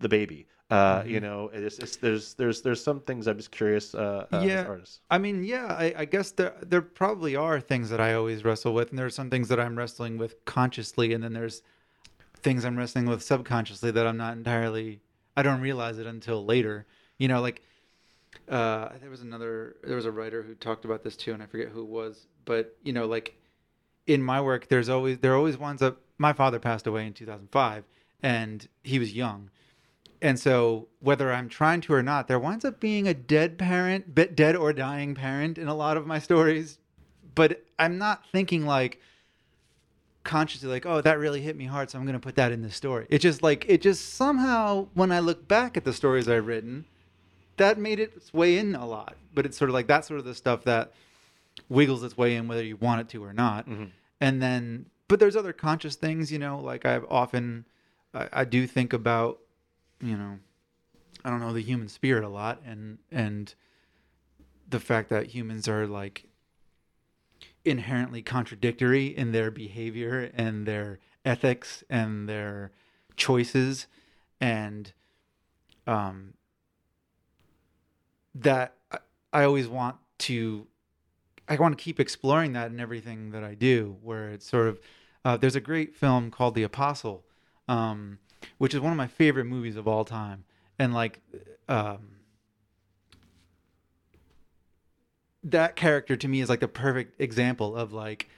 the 0.00 0.08
baby 0.08 0.46
Uh, 0.70 1.00
Mm-hmm. 1.00 1.10
You 1.10 1.20
know, 1.20 1.50
it's, 1.52 1.78
it's, 1.78 1.96
there's 1.96 2.34
there's 2.34 2.60
there's 2.60 2.82
some 2.82 3.00
things 3.00 3.26
I'm 3.26 3.38
just 3.38 3.50
curious. 3.50 3.94
Uh, 3.94 4.26
uh, 4.30 4.42
Yeah. 4.44 4.76
I 5.10 5.16
mean, 5.18 5.44
yeah, 5.44 5.66
I, 5.66 5.94
I 5.98 6.04
guess 6.04 6.30
there 6.32 6.54
there 6.62 6.82
probably 6.82 7.36
are 7.36 7.58
things 7.60 7.88
that 7.90 8.00
I 8.00 8.14
always 8.14 8.44
wrestle 8.44 8.74
with, 8.74 8.90
and 8.90 8.98
there 8.98 9.06
are 9.06 9.10
some 9.10 9.30
things 9.30 9.48
that 9.48 9.58
I'm 9.58 9.76
wrestling 9.78 10.18
with 10.18 10.44
consciously, 10.44 11.14
and 11.14 11.24
then 11.24 11.32
there's 11.32 11.62
things 12.42 12.64
I'm 12.64 12.76
wrestling 12.76 13.06
with 13.06 13.22
subconsciously 13.22 13.90
that 13.92 14.06
I'm 14.06 14.16
not 14.18 14.36
entirely. 14.36 15.00
I 15.36 15.42
don't 15.42 15.60
realize 15.60 15.98
it 15.98 16.06
until 16.06 16.44
later. 16.44 16.86
You 17.16 17.28
know, 17.28 17.40
like 17.40 17.62
uh, 18.48 18.90
there 19.00 19.10
was 19.10 19.22
another 19.22 19.76
there 19.82 19.96
was 19.96 20.04
a 20.06 20.12
writer 20.12 20.42
who 20.42 20.54
talked 20.54 20.84
about 20.84 21.02
this 21.02 21.16
too, 21.16 21.32
and 21.32 21.42
I 21.42 21.46
forget 21.46 21.68
who 21.68 21.82
it 21.82 21.88
was, 21.88 22.26
but 22.44 22.76
you 22.82 22.92
know, 22.92 23.06
like 23.06 23.34
in 24.06 24.22
my 24.22 24.40
work, 24.40 24.68
there's 24.68 24.88
always 24.88 25.18
there 25.18 25.34
always 25.34 25.56
winds 25.56 25.82
up. 25.82 26.00
My 26.18 26.32
father 26.32 26.58
passed 26.58 26.86
away 26.86 27.06
in 27.06 27.12
2005, 27.14 27.84
and 28.22 28.68
he 28.82 28.98
was 28.98 29.14
young. 29.14 29.50
And 30.20 30.38
so, 30.38 30.88
whether 31.00 31.32
I'm 31.32 31.48
trying 31.48 31.80
to 31.82 31.94
or 31.94 32.02
not, 32.02 32.26
there 32.26 32.38
winds 32.38 32.64
up 32.64 32.80
being 32.80 33.06
a 33.06 33.14
dead 33.14 33.58
parent, 33.58 34.14
bit 34.14 34.34
dead 34.34 34.56
or 34.56 34.72
dying 34.72 35.14
parent 35.14 35.58
in 35.58 35.68
a 35.68 35.74
lot 35.74 35.96
of 35.96 36.06
my 36.06 36.18
stories. 36.18 36.78
But 37.34 37.64
I'm 37.78 37.98
not 37.98 38.24
thinking 38.32 38.66
like 38.66 39.00
consciously, 40.28 40.68
like, 40.68 40.84
oh, 40.84 41.00
that 41.00 41.18
really 41.18 41.40
hit 41.40 41.56
me 41.56 41.64
hard, 41.64 41.90
so 41.90 41.98
I'm 41.98 42.04
going 42.04 42.12
to 42.12 42.20
put 42.20 42.36
that 42.36 42.52
in 42.52 42.62
the 42.62 42.70
story. 42.70 43.06
It 43.08 43.18
just 43.20 43.42
like, 43.42 43.64
it 43.66 43.80
just 43.80 44.14
somehow, 44.14 44.88
when 44.94 45.10
I 45.10 45.20
look 45.20 45.48
back 45.48 45.76
at 45.76 45.84
the 45.84 45.92
stories 45.92 46.28
I've 46.28 46.46
written, 46.46 46.84
that 47.56 47.78
made 47.78 47.98
its 47.98 48.32
way 48.34 48.58
in 48.58 48.74
a 48.74 48.86
lot. 48.86 49.16
But 49.34 49.46
it's 49.46 49.56
sort 49.56 49.70
of 49.70 49.74
like 49.74 49.86
that's 49.86 50.06
sort 50.06 50.20
of 50.20 50.26
the 50.26 50.34
stuff 50.34 50.64
that 50.64 50.92
wiggles 51.68 52.02
its 52.02 52.16
way 52.16 52.36
in, 52.36 52.46
whether 52.46 52.62
you 52.62 52.76
want 52.76 53.00
it 53.00 53.08
to 53.10 53.24
or 53.24 53.32
not. 53.32 53.68
Mm-hmm. 53.68 53.84
And 54.20 54.42
then, 54.42 54.86
but 55.08 55.18
there's 55.18 55.36
other 55.36 55.52
conscious 55.52 55.96
things, 55.96 56.30
you 56.30 56.38
know, 56.38 56.60
like 56.60 56.84
I've 56.84 57.06
often, 57.08 57.64
I, 58.12 58.28
I 58.32 58.44
do 58.44 58.66
think 58.66 58.92
about 58.92 59.38
you 60.00 60.16
know 60.16 60.38
i 61.24 61.30
don't 61.30 61.40
know 61.40 61.52
the 61.52 61.62
human 61.62 61.88
spirit 61.88 62.24
a 62.24 62.28
lot 62.28 62.60
and 62.64 62.98
and 63.10 63.54
the 64.68 64.80
fact 64.80 65.08
that 65.08 65.26
humans 65.26 65.66
are 65.68 65.86
like 65.86 66.26
inherently 67.64 68.22
contradictory 68.22 69.06
in 69.06 69.32
their 69.32 69.50
behavior 69.50 70.30
and 70.34 70.66
their 70.66 70.98
ethics 71.24 71.82
and 71.90 72.28
their 72.28 72.70
choices 73.16 73.86
and 74.40 74.92
um 75.86 76.34
that 78.34 78.74
I, 79.32 79.44
always 79.44 79.66
want 79.68 79.96
to 80.18 80.66
i 81.48 81.56
want 81.56 81.76
to 81.76 81.82
keep 81.82 81.98
exploring 81.98 82.52
that 82.52 82.70
in 82.70 82.78
everything 82.78 83.30
that 83.32 83.42
i 83.42 83.54
do 83.54 83.96
where 84.02 84.30
it's 84.30 84.48
sort 84.48 84.68
of 84.68 84.80
uh, 85.24 85.36
there's 85.36 85.56
a 85.56 85.60
great 85.60 85.96
film 85.96 86.30
called 86.30 86.54
the 86.54 86.62
apostle 86.62 87.24
um 87.66 88.18
which 88.58 88.74
is 88.74 88.80
one 88.80 88.92
of 88.92 88.96
my 88.96 89.06
favorite 89.06 89.44
movies 89.44 89.76
of 89.76 89.86
all 89.88 90.04
time. 90.04 90.44
And 90.78 90.94
like, 90.94 91.20
um, 91.68 92.08
that 95.44 95.76
character 95.76 96.16
to 96.16 96.28
me 96.28 96.40
is 96.40 96.48
like 96.48 96.60
the 96.60 96.68
perfect 96.68 97.20
example 97.20 97.76
of 97.76 97.92
like, 97.92 98.28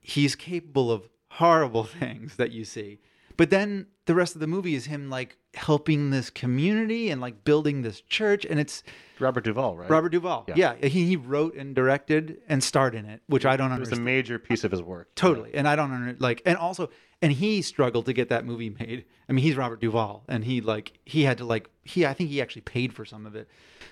he's 0.00 0.34
capable 0.34 0.90
of 0.90 1.08
horrible 1.28 1.84
things 2.00 2.36
that 2.36 2.52
you 2.52 2.64
see. 2.64 2.98
But 3.36 3.50
then 3.50 3.86
the 4.06 4.14
rest 4.14 4.34
of 4.34 4.40
the 4.40 4.46
movie 4.46 4.74
is 4.74 4.86
him 4.86 5.08
like 5.08 5.38
helping 5.54 6.10
this 6.10 6.30
community 6.30 7.10
and 7.10 7.20
like 7.20 7.44
building 7.44 7.82
this 7.82 8.00
church. 8.00 8.44
And 8.44 8.58
it's 8.58 8.82
Robert 9.18 9.44
Duvall, 9.44 9.76
right? 9.76 9.90
Robert 9.90 10.10
Duvall. 10.10 10.44
Yeah. 10.48 10.74
Yeah. 10.80 10.88
he, 10.88 11.06
he 11.06 11.16
wrote 11.16 11.54
and 11.54 11.74
directed 11.74 12.38
and 12.48 12.62
starred 12.62 12.94
in 12.94 13.04
it, 13.04 13.22
which 13.26 13.44
I 13.44 13.56
don't 13.56 13.72
It 13.72 13.80
was 13.80 13.92
a 13.92 13.96
major 13.96 14.38
piece 14.38 14.64
of 14.64 14.70
his 14.70 14.82
work. 14.82 15.14
Totally. 15.14 15.54
And 15.54 15.68
I 15.68 15.76
don't 15.76 15.92
under, 15.92 16.16
like, 16.18 16.42
and 16.46 16.56
also, 16.56 16.90
and 17.20 17.32
he 17.32 17.62
struggled 17.62 18.06
to 18.06 18.12
get 18.12 18.28
that 18.30 18.44
movie 18.44 18.70
made. 18.70 19.04
I 19.28 19.32
mean, 19.32 19.44
he's 19.44 19.56
Robert 19.56 19.80
Duvall, 19.80 20.24
and 20.28 20.44
he 20.44 20.60
like 20.60 20.98
he 21.04 21.22
had 21.22 21.38
to 21.38 21.44
like 21.44 21.70
he 21.84 22.04
I 22.04 22.12
think 22.12 22.30
he 22.30 22.42
actually 22.42 22.62
paid 22.62 22.92
for 22.92 23.04
some 23.04 23.26
of 23.26 23.36
it 23.36 23.48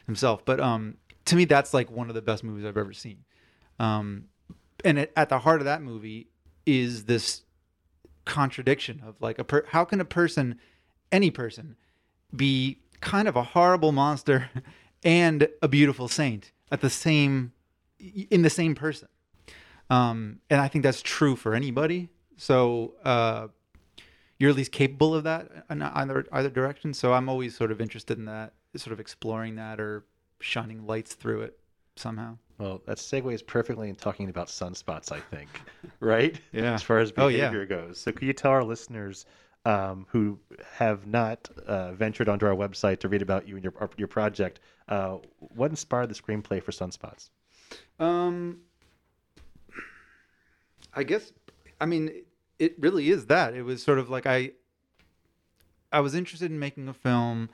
himself. 0.07 0.45
But 0.45 0.61
um, 0.61 0.97
to 1.27 1.37
me, 1.37 1.45
that's 1.45 1.73
like 1.73 1.91
one 1.91 2.09
of 2.09 2.15
the 2.15 2.23
best 2.23 2.43
movies 2.43 2.65
I've 2.65 2.77
ever 2.77 2.93
seen. 2.93 3.25
Um, 3.79 4.25
and 4.85 4.99
it, 4.99 5.13
at 5.17 5.29
the 5.29 5.39
heart 5.39 5.61
of 5.61 5.65
that 5.67 5.81
movie 5.81 6.29
is 6.67 7.05
this 7.05 7.43
contradiction 8.25 9.01
of 9.05 9.17
like 9.21 9.39
a 9.39 9.45
per, 9.45 9.65
how 9.69 9.85
can 9.85 10.01
a 10.01 10.05
person, 10.05 10.59
any 11.13 11.31
person, 11.31 11.77
be 12.35 12.79
kind 13.01 13.27
of 13.29 13.37
a 13.37 13.43
horrible 13.43 13.93
monster 13.93 14.51
and 15.03 15.49
a 15.63 15.69
beautiful 15.69 16.09
saint 16.09 16.53
at 16.71 16.81
the 16.81 16.91
same 16.91 17.53
in 18.31 18.43
the 18.43 18.51
same 18.51 18.75
person 18.75 19.09
um, 19.91 20.39
and 20.49 20.61
I 20.61 20.69
think 20.69 20.85
that's 20.85 21.03
true 21.03 21.35
for 21.37 21.55
anybody. 21.55 22.09
So 22.37 22.95
uh, 23.05 23.49
you're 24.39 24.51
at 24.51 24.57
least 24.57 24.71
capable 24.73 25.15
of 25.15 25.25
that 25.25 25.51
in 25.69 25.83
either 25.83 26.25
either 26.33 26.49
direction. 26.49 26.95
So 26.95 27.13
I'm 27.13 27.29
always 27.29 27.57
sort 27.57 27.73
of 27.73 27.81
interested 27.81 28.17
in 28.17 28.25
that, 28.27 28.53
sort 28.77 28.93
of 28.93 29.01
exploring 29.01 29.57
that 29.57 29.81
or 29.81 30.05
shining 30.41 30.87
lights 30.87 31.15
through 31.15 31.43
it 31.43 31.59
somehow. 31.97 32.39
Well, 32.59 32.81
that 32.87 32.99
segues 32.99 33.45
perfectly 33.45 33.89
in 33.89 33.97
talking 33.97 34.29
about 34.29 34.47
sunspots, 34.47 35.11
I 35.11 35.19
think, 35.19 35.49
right? 36.01 36.41
Yeah. 36.53 36.75
As 36.75 36.83
far 36.83 36.99
as 37.01 37.13
Oh, 37.17 37.27
yeah. 37.29 37.49
behavior 37.49 37.67
goes. 37.67 37.99
So, 37.99 38.13
could 38.13 38.27
you 38.29 38.33
tell 38.33 38.53
our 38.53 38.63
listeners 38.65 39.27
um, 39.65 40.07
who 40.09 40.39
have 40.75 41.07
not 41.07 41.49
uh, 41.67 41.93
ventured 41.93 42.29
onto 42.29 42.47
our 42.47 42.55
website 42.55 43.01
to 43.01 43.09
read 43.09 43.23
about 43.23 43.47
you 43.47 43.57
and 43.57 43.65
your 43.65 43.75
your 43.97 44.09
project, 44.09 44.61
uh, 44.89 45.19
what 45.39 45.71
inspired 45.71 46.09
the 46.09 46.15
screenplay 46.15 46.63
for 46.63 46.73
Sunspots? 46.73 47.31
Um, 47.99 48.61
I 50.95 51.03
guess, 51.03 51.33
I 51.81 51.87
mean, 51.87 52.11
it 52.59 52.75
really 52.79 53.11
is 53.11 53.27
that. 53.27 53.55
It 53.55 53.63
was 53.63 53.83
sort 53.83 53.99
of 53.99 54.11
like 54.11 54.27
I, 54.27 54.53
I 55.93 56.01
was 56.01 56.15
interested 56.15 56.51
in 56.51 56.59
making 56.59 56.89
a 56.89 56.95
film 56.95 57.51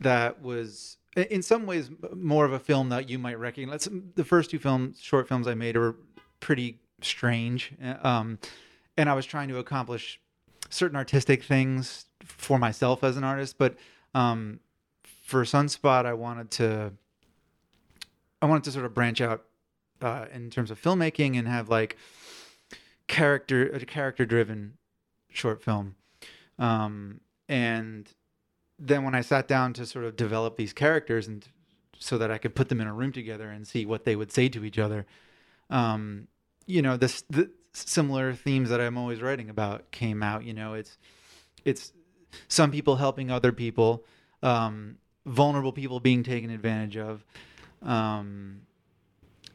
that 0.00 0.42
was, 0.42 0.96
in 1.16 1.42
some 1.42 1.66
ways, 1.66 1.90
more 2.14 2.44
of 2.44 2.52
a 2.52 2.58
film 2.58 2.88
that 2.90 3.08
you 3.08 3.18
might 3.18 3.38
recognize. 3.38 3.88
The 4.16 4.24
first 4.24 4.50
two 4.50 4.58
films, 4.58 5.00
short 5.00 5.28
films 5.28 5.46
I 5.46 5.54
made, 5.54 5.76
were 5.76 5.96
pretty 6.40 6.80
strange, 7.00 7.72
um, 8.02 8.38
and 8.96 9.08
I 9.08 9.14
was 9.14 9.24
trying 9.24 9.48
to 9.48 9.58
accomplish 9.58 10.20
certain 10.72 10.96
artistic 10.96 11.42
things 11.42 12.06
for 12.24 12.58
myself 12.58 13.04
as 13.04 13.16
an 13.16 13.24
artist, 13.24 13.56
but 13.58 13.76
um, 14.14 14.60
for 15.24 15.44
Sunspot, 15.44 16.06
I 16.06 16.14
wanted 16.14 16.50
to. 16.52 16.92
I 18.40 18.46
wanted 18.46 18.64
to 18.64 18.72
sort 18.72 18.84
of 18.84 18.92
branch 18.92 19.20
out 19.20 19.44
uh, 20.02 20.26
in 20.34 20.50
terms 20.50 20.70
of 20.70 20.82
filmmaking 20.82 21.38
and 21.38 21.46
have 21.46 21.68
like 21.68 21.96
character 23.06 23.68
a 23.68 23.80
character 23.80 24.24
driven 24.24 24.74
short 25.30 25.62
film 25.62 25.94
um, 26.58 27.20
and 27.48 28.08
then 28.78 29.04
when 29.04 29.14
i 29.14 29.20
sat 29.20 29.46
down 29.46 29.72
to 29.72 29.84
sort 29.84 30.04
of 30.04 30.16
develop 30.16 30.56
these 30.56 30.72
characters 30.72 31.26
and 31.26 31.46
so 31.98 32.16
that 32.16 32.30
i 32.30 32.38
could 32.38 32.54
put 32.54 32.68
them 32.68 32.80
in 32.80 32.86
a 32.86 32.92
room 32.92 33.12
together 33.12 33.50
and 33.50 33.66
see 33.66 33.84
what 33.84 34.04
they 34.04 34.16
would 34.16 34.32
say 34.32 34.48
to 34.48 34.64
each 34.64 34.78
other 34.78 35.04
um, 35.70 36.26
you 36.66 36.80
know 36.80 36.96
this 36.96 37.22
the 37.28 37.50
similar 37.72 38.34
themes 38.34 38.68
that 38.70 38.80
i'm 38.80 38.98
always 38.98 39.20
writing 39.22 39.48
about 39.48 39.90
came 39.90 40.22
out 40.22 40.44
you 40.44 40.52
know 40.52 40.74
it's 40.74 40.98
it's 41.64 41.92
some 42.48 42.70
people 42.70 42.96
helping 42.96 43.30
other 43.30 43.52
people 43.52 44.04
um, 44.42 44.96
vulnerable 45.24 45.72
people 45.72 46.00
being 46.00 46.22
taken 46.22 46.50
advantage 46.50 46.96
of 46.96 47.24
um, 47.82 48.62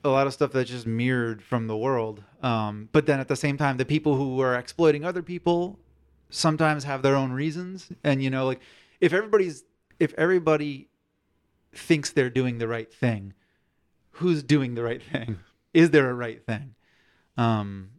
a 0.04 0.10
lot 0.10 0.28
of 0.28 0.34
stuff 0.34 0.52
that's 0.52 0.70
just 0.70 0.88
mirrored 0.88 1.42
from 1.42 1.68
the 1.68 1.78
world. 1.78 2.24
Um, 2.42 2.90
but 2.92 3.06
then 3.06 3.20
at 3.20 3.28
the 3.28 3.36
same 3.36 3.58
time, 3.58 3.78
the 3.78 3.86
people 3.86 4.16
who 4.16 4.40
are 4.42 4.56
exploiting 4.56 5.04
other 5.04 5.22
people 5.22 5.80
sometimes 6.30 6.84
have 6.84 7.02
their 7.02 7.16
own 7.16 7.32
reasons. 7.32 7.90
And 8.04 8.24
you 8.24 8.30
know, 8.30 8.46
like 8.46 8.62
if 9.02 9.14
everybody's 9.14 9.64
if 10.00 10.14
everybody 10.14 10.90
thinks 11.74 12.12
they're 12.12 12.30
doing 12.30 12.58
the 12.58 12.68
right 12.68 12.92
thing, 12.92 13.34
who's 14.12 14.44
doing 14.44 14.76
the 14.76 14.84
right 14.84 15.02
thing? 15.02 15.40
Is 15.74 15.92
there 15.92 16.10
a 16.10 16.14
right 16.14 16.44
thing? 16.46 16.76
Um, 17.36 17.92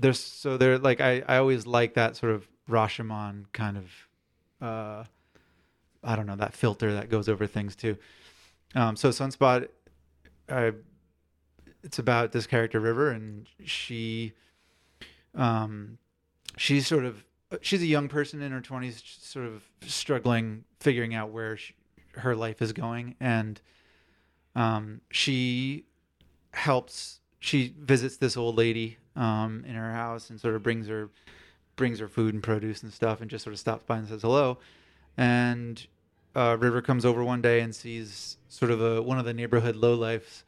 there's 0.00 0.20
so 0.20 0.56
they're 0.56 0.78
like 0.78 1.00
I 1.00 1.22
I 1.26 1.38
always 1.38 1.66
like 1.66 1.94
that 1.94 2.16
sort 2.16 2.32
of 2.32 2.48
Rashomon 2.68 3.44
kind 3.52 3.76
of 3.76 4.66
uh, 4.66 5.04
I 6.02 6.16
don't 6.16 6.26
know 6.26 6.36
that 6.36 6.54
filter 6.54 6.94
that 6.94 7.08
goes 7.08 7.28
over 7.28 7.46
things 7.46 7.76
too. 7.76 7.96
Um, 8.74 8.96
so 8.96 9.10
Sunspot, 9.10 9.68
I 10.48 10.72
it's 11.82 11.98
about 11.98 12.32
this 12.32 12.46
character 12.46 12.80
River, 12.80 13.10
and 13.10 13.48
she, 13.64 14.32
um, 15.34 15.98
she's 16.56 16.86
sort 16.86 17.04
of 17.04 17.24
she's 17.60 17.82
a 17.82 17.86
young 17.86 18.08
person 18.08 18.42
in 18.42 18.52
her 18.52 18.60
twenties, 18.60 19.02
sort 19.04 19.46
of 19.46 19.62
struggling, 19.86 20.64
figuring 20.80 21.14
out 21.14 21.30
where 21.30 21.56
she, 21.56 21.74
her 22.12 22.36
life 22.36 22.60
is 22.60 22.72
going, 22.72 23.14
and 23.20 23.60
um, 24.54 25.00
she 25.10 25.84
helps. 26.52 27.20
She 27.40 27.72
visits 27.78 28.16
this 28.16 28.36
old 28.36 28.56
lady 28.56 28.98
um, 29.18 29.64
in 29.66 29.74
her 29.74 29.92
house 29.92 30.30
and 30.30 30.40
sort 30.40 30.54
of 30.54 30.62
brings 30.62 30.86
her 30.86 31.10
brings 31.76 31.98
her 31.98 32.08
food 32.08 32.34
and 32.34 32.42
produce 32.42 32.82
and 32.82 32.92
stuff, 32.92 33.20
and 33.20 33.30
just 33.30 33.44
sort 33.44 33.52
of 33.52 33.60
stops 33.60 33.84
by 33.84 33.98
and 33.98 34.08
says 34.08 34.22
hello, 34.22 34.58
and 35.16 35.86
uh, 36.34 36.56
River 36.58 36.80
comes 36.80 37.04
over 37.04 37.22
one 37.22 37.42
day 37.42 37.60
and 37.60 37.74
sees 37.74 38.36
sort 38.48 38.70
of 38.70 38.80
a 38.80 39.02
one 39.02 39.18
of 39.18 39.24
the 39.24 39.34
neighborhood 39.34 39.76
lowlifes 39.76 40.44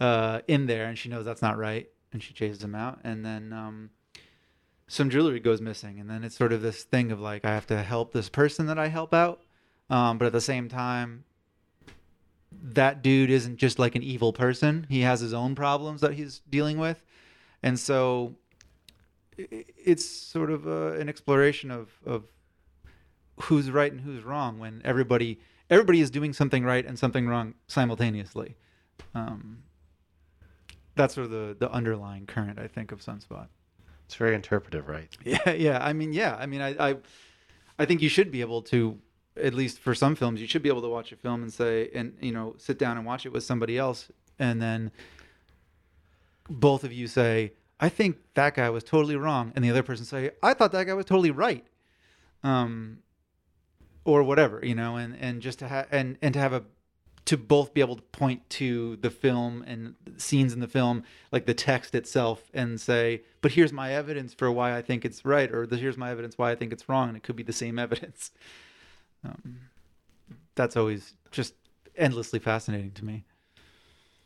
uh, 0.00 0.40
in 0.48 0.66
there, 0.66 0.86
and 0.86 0.98
she 0.98 1.08
knows 1.08 1.24
that's 1.24 1.42
not 1.42 1.58
right, 1.58 1.88
and 2.12 2.22
she 2.22 2.32
chases 2.32 2.64
him 2.64 2.74
out, 2.74 2.98
and 3.04 3.24
then 3.24 3.52
um, 3.52 3.90
some 4.86 5.10
jewelry 5.10 5.40
goes 5.40 5.60
missing, 5.60 6.00
and 6.00 6.08
then 6.08 6.24
it's 6.24 6.36
sort 6.36 6.52
of 6.52 6.62
this 6.62 6.82
thing 6.82 7.12
of 7.12 7.20
like 7.20 7.44
I 7.44 7.50
have 7.50 7.66
to 7.68 7.82
help 7.82 8.12
this 8.12 8.28
person 8.28 8.66
that 8.66 8.78
I 8.78 8.88
help 8.88 9.12
out, 9.12 9.42
um, 9.90 10.16
but 10.18 10.26
at 10.26 10.32
the 10.32 10.40
same 10.40 10.68
time, 10.68 11.24
that 12.50 13.02
dude 13.02 13.30
isn't 13.30 13.56
just 13.56 13.78
like 13.78 13.94
an 13.94 14.02
evil 14.02 14.32
person. 14.32 14.86
He 14.88 15.00
has 15.00 15.20
his 15.20 15.34
own 15.34 15.54
problems 15.54 16.00
that 16.00 16.14
he's 16.14 16.40
dealing 16.48 16.78
with, 16.78 17.04
and 17.64 17.80
so 17.80 18.36
it's 19.36 20.04
sort 20.04 20.50
of 20.50 20.66
a, 20.66 20.92
an 21.00 21.08
exploration 21.08 21.70
of 21.70 21.88
of 22.06 22.24
who's 23.40 23.70
right 23.70 23.90
and 23.90 24.02
who's 24.02 24.22
wrong 24.22 24.58
when 24.58 24.82
everybody 24.84 25.40
everybody 25.70 26.00
is 26.00 26.10
doing 26.10 26.32
something 26.32 26.62
right 26.62 26.84
and 26.86 26.98
something 26.98 27.26
wrong 27.26 27.54
simultaneously. 27.66 28.54
Um, 29.14 29.62
that's 30.94 31.14
sort 31.14 31.24
of 31.24 31.30
the 31.30 31.56
the 31.58 31.72
underlying 31.72 32.26
current, 32.26 32.58
I 32.58 32.68
think, 32.68 32.92
of 32.92 33.00
Sunspot. 33.00 33.48
It's 34.04 34.14
very 34.14 34.34
interpretive, 34.34 34.86
right? 34.86 35.08
Yeah, 35.24 35.52
yeah. 35.52 35.78
I 35.82 35.94
mean, 35.94 36.12
yeah. 36.12 36.36
I 36.38 36.44
mean, 36.44 36.60
I, 36.60 36.90
I, 36.90 36.96
I 37.78 37.86
think 37.86 38.02
you 38.02 38.10
should 38.10 38.30
be 38.30 38.42
able 38.42 38.60
to, 38.64 38.98
at 39.42 39.54
least 39.54 39.78
for 39.78 39.94
some 39.94 40.14
films, 40.14 40.42
you 40.42 40.46
should 40.46 40.62
be 40.62 40.68
able 40.68 40.82
to 40.82 40.88
watch 40.88 41.10
a 41.10 41.16
film 41.16 41.42
and 41.42 41.50
say, 41.50 41.90
and 41.94 42.14
you 42.20 42.30
know, 42.30 42.54
sit 42.58 42.78
down 42.78 42.98
and 42.98 43.06
watch 43.06 43.24
it 43.24 43.32
with 43.32 43.42
somebody 43.42 43.78
else, 43.78 44.12
and 44.38 44.60
then 44.60 44.92
both 46.48 46.84
of 46.84 46.92
you 46.92 47.06
say, 47.06 47.52
"I 47.80 47.88
think 47.88 48.18
that 48.34 48.54
guy 48.54 48.70
was 48.70 48.84
totally 48.84 49.16
wrong," 49.16 49.52
and 49.54 49.64
the 49.64 49.70
other 49.70 49.82
person 49.82 50.04
say, 50.04 50.30
"I 50.42 50.54
thought 50.54 50.72
that 50.72 50.84
guy 50.84 50.94
was 50.94 51.06
totally 51.06 51.30
right," 51.30 51.66
um, 52.42 52.98
or 54.04 54.22
whatever, 54.22 54.60
you 54.64 54.74
know, 54.74 54.96
and 54.96 55.16
and 55.16 55.40
just 55.42 55.58
to 55.60 55.68
have 55.68 55.86
and 55.90 56.18
and 56.22 56.34
to 56.34 56.40
have 56.40 56.52
a 56.52 56.64
to 57.26 57.38
both 57.38 57.72
be 57.72 57.80
able 57.80 57.96
to 57.96 58.02
point 58.02 58.48
to 58.50 58.96
the 58.96 59.08
film 59.08 59.64
and 59.66 59.94
scenes 60.18 60.52
in 60.52 60.60
the 60.60 60.68
film, 60.68 61.02
like 61.32 61.46
the 61.46 61.54
text 61.54 61.94
itself, 61.94 62.50
and 62.52 62.80
say, 62.80 63.22
"But 63.40 63.52
here's 63.52 63.72
my 63.72 63.92
evidence 63.94 64.34
for 64.34 64.52
why 64.52 64.76
I 64.76 64.82
think 64.82 65.04
it's 65.04 65.24
right," 65.24 65.50
or 65.50 65.66
"Here's 65.66 65.96
my 65.96 66.10
evidence 66.10 66.36
why 66.36 66.50
I 66.50 66.54
think 66.54 66.72
it's 66.72 66.88
wrong," 66.88 67.08
and 67.08 67.16
it 67.16 67.22
could 67.22 67.36
be 67.36 67.42
the 67.42 67.52
same 67.52 67.78
evidence. 67.78 68.30
Um, 69.26 69.60
that's 70.54 70.76
always 70.76 71.14
just 71.30 71.54
endlessly 71.96 72.38
fascinating 72.38 72.92
to 72.92 73.06
me. 73.06 73.24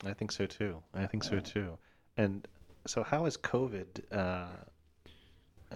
I 0.05 0.13
think 0.13 0.33
so 0.33 0.47
too. 0.47 0.83
I 0.95 1.07
think 1.07 1.23
so 1.23 1.39
too. 1.39 1.79
And 2.19 2.47
so, 2.87 3.03
how 3.03 3.25
has 3.25 3.37
COVID? 3.37 3.87
Uh, 4.13 4.47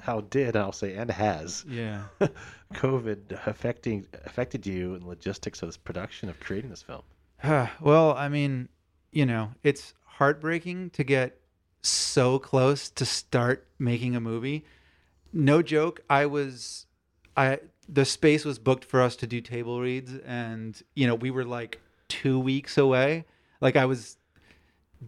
how 0.00 0.22
did 0.22 0.56
I'll 0.56 0.72
say 0.72 0.94
and 0.94 1.10
has 1.10 1.64
Yeah. 1.68 2.04
COVID 2.74 3.46
affecting 3.46 4.06
affected 4.24 4.66
you 4.66 4.94
in 4.94 5.06
logistics 5.06 5.62
of 5.62 5.68
this 5.68 5.76
production 5.76 6.28
of 6.28 6.40
creating 6.40 6.70
this 6.70 6.82
film? 6.82 7.02
well, 7.80 8.12
I 8.14 8.28
mean, 8.28 8.68
you 9.12 9.24
know, 9.24 9.52
it's 9.62 9.94
heartbreaking 10.04 10.90
to 10.90 11.04
get 11.04 11.38
so 11.82 12.38
close 12.38 12.88
to 12.90 13.04
start 13.04 13.66
making 13.78 14.16
a 14.16 14.20
movie. 14.20 14.64
No 15.32 15.62
joke, 15.62 16.00
I 16.10 16.26
was 16.26 16.86
I 17.36 17.60
the 17.88 18.04
space 18.04 18.44
was 18.44 18.58
booked 18.58 18.84
for 18.84 19.00
us 19.00 19.16
to 19.16 19.26
do 19.26 19.40
table 19.40 19.80
reads 19.80 20.12
and 20.24 20.82
you 20.94 21.06
know, 21.06 21.14
we 21.14 21.30
were 21.30 21.44
like 21.44 21.80
2 22.08 22.38
weeks 22.38 22.78
away. 22.78 23.26
Like 23.60 23.76
I 23.76 23.84
was 23.84 24.16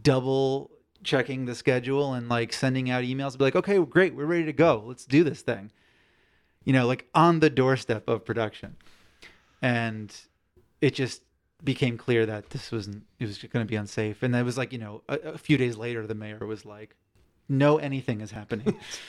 double 0.03 0.71
checking 1.05 1.45
the 1.45 1.55
schedule 1.55 2.15
and 2.15 2.29
like 2.29 2.53
sending 2.53 2.91
out 2.91 3.05
emails 3.05 3.37
be 3.39 3.45
like, 3.45 3.57
"Okay, 3.57 3.79
great, 3.85 4.15
we're 4.15 4.25
ready 4.27 4.45
to 4.47 4.53
go. 4.53 4.83
Let's 4.87 5.05
do 5.05 5.23
this 5.25 5.43
thing." 5.43 5.71
You 6.65 6.73
know, 6.73 6.87
like 6.87 7.09
on 7.15 7.41
the 7.41 7.51
doorstep 7.51 8.09
of 8.09 8.25
production. 8.25 8.77
And 9.63 10.15
it 10.81 10.95
just 10.95 11.23
became 11.63 11.97
clear 11.97 12.27
that 12.27 12.51
this 12.51 12.71
wasn't 12.71 13.05
it 13.19 13.25
was 13.27 13.39
going 13.39 13.65
to 13.65 13.69
be 13.69 13.77
unsafe 13.77 14.23
and 14.23 14.37
it 14.37 14.43
was 14.43 14.59
like 14.59 14.71
you 14.73 14.79
know 14.79 15.03
a, 15.09 15.15
a 15.21 15.39
few 15.39 15.57
days 15.57 15.77
later 15.79 16.07
the 16.07 16.15
mayor 16.15 16.45
was 16.45 16.67
like 16.67 16.95
no 17.49 17.79
anything 17.79 18.21
is 18.21 18.31
happening 18.31 18.67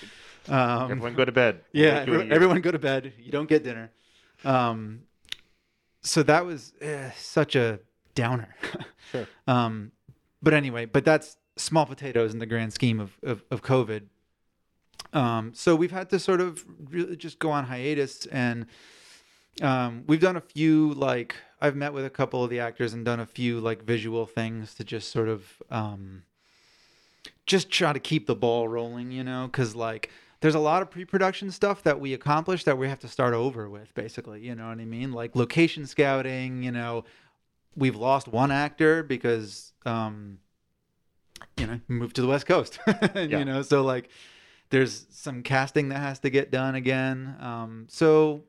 um, 0.47 0.91
Everyone 0.91 1.15
go 1.15 1.25
to 1.25 1.33
bed. 1.33 1.61
yeah 1.73 2.05
We'll 2.05 2.15
everyone, 2.21 2.31
everyone 2.31 2.61
go 2.61 2.71
to 2.71 2.79
bed 2.79 3.11
you 3.19 3.29
don't 3.31 3.49
get 3.49 3.63
dinner 3.65 3.91
um, 4.45 5.01
so 6.01 6.23
that 6.23 6.45
was 6.45 6.71
eh, 6.79 7.11
such 7.17 7.55
a 7.57 7.79
downer 8.13 8.55
Sure. 9.11 9.27
um, 9.47 9.91
but 10.41 10.53
anyway 10.53 10.85
but 10.85 11.03
that's 11.03 11.35
small 11.57 11.85
potatoes 11.85 12.33
in 12.33 12.39
the 12.39 12.45
grand 12.45 12.73
scheme 12.73 12.99
of, 12.99 13.17
of, 13.23 13.43
of 13.51 13.61
covid 13.61 14.03
um, 15.13 15.53
so 15.53 15.75
we've 15.75 15.91
had 15.91 16.09
to 16.09 16.19
sort 16.19 16.41
of 16.41 16.65
really 16.89 17.15
just 17.15 17.39
go 17.39 17.51
on 17.51 17.65
hiatus 17.65 18.25
and 18.27 18.65
um, 19.61 20.03
we've 20.07 20.19
done 20.19 20.35
a 20.35 20.41
few 20.41 20.93
like 20.93 21.35
I've 21.61 21.75
met 21.75 21.93
with 21.93 22.05
a 22.05 22.09
couple 22.09 22.43
of 22.43 22.49
the 22.49 22.59
actors 22.59 22.93
and 22.93 23.05
done 23.05 23.19
a 23.19 23.25
few 23.25 23.59
like 23.59 23.83
visual 23.83 24.25
things 24.25 24.73
to 24.75 24.83
just 24.83 25.11
sort 25.11 25.29
of 25.29 25.61
um, 25.69 26.23
just 27.45 27.69
try 27.69 27.93
to 27.93 27.99
keep 27.99 28.27
the 28.27 28.35
ball 28.35 28.67
rolling, 28.67 29.11
you 29.11 29.23
know, 29.23 29.47
because 29.47 29.75
like 29.75 30.11
there's 30.41 30.55
a 30.55 30.59
lot 30.59 30.81
of 30.81 30.91
pre-production 30.91 31.51
stuff 31.51 31.83
that 31.83 31.99
we 31.99 32.13
accomplished 32.13 32.65
that 32.65 32.77
we 32.77 32.89
have 32.89 32.99
to 32.99 33.07
start 33.07 33.33
over 33.33 33.69
with, 33.69 33.93
basically. 33.95 34.41
You 34.41 34.55
know 34.55 34.67
what 34.67 34.79
I 34.79 34.85
mean? 34.85 35.11
Like 35.11 35.35
location 35.35 35.87
scouting. 35.87 36.61
You 36.61 36.71
know, 36.71 37.05
we've 37.75 37.95
lost 37.95 38.27
one 38.27 38.51
actor 38.51 39.01
because 39.01 39.73
um, 39.85 40.39
you 41.57 41.67
know 41.67 41.79
moved 41.87 42.15
to 42.17 42.21
the 42.21 42.27
West 42.27 42.45
Coast. 42.45 42.79
And, 42.87 43.31
Yeah. 43.31 43.39
You 43.39 43.45
know, 43.45 43.61
so 43.61 43.83
like 43.83 44.09
there's 44.69 45.05
some 45.09 45.43
casting 45.43 45.89
that 45.89 45.99
has 45.99 46.19
to 46.19 46.29
get 46.29 46.51
done 46.51 46.75
again. 46.75 47.35
Um, 47.39 47.87
so 47.89 48.43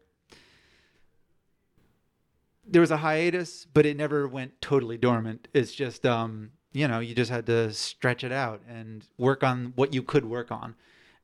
there 2.67 2.81
was 2.81 2.91
a 2.91 2.97
hiatus, 2.99 3.67
but 3.73 3.87
it 3.87 3.97
never 3.97 4.27
went 4.27 4.61
totally 4.61 4.99
dormant. 4.99 5.49
It's 5.55 5.73
just 5.73 6.05
um, 6.05 6.51
you 6.73 6.89
know, 6.89 7.01
you 7.01 7.15
just 7.15 7.31
had 7.31 7.47
to 7.47 7.73
stretch 7.73 8.25
it 8.25 8.33
out 8.33 8.61
and 8.69 9.07
work 9.17 9.43
on 9.43 9.73
what 9.77 9.95
you 9.95 10.03
could 10.03 10.25
work 10.25 10.51
on. 10.51 10.75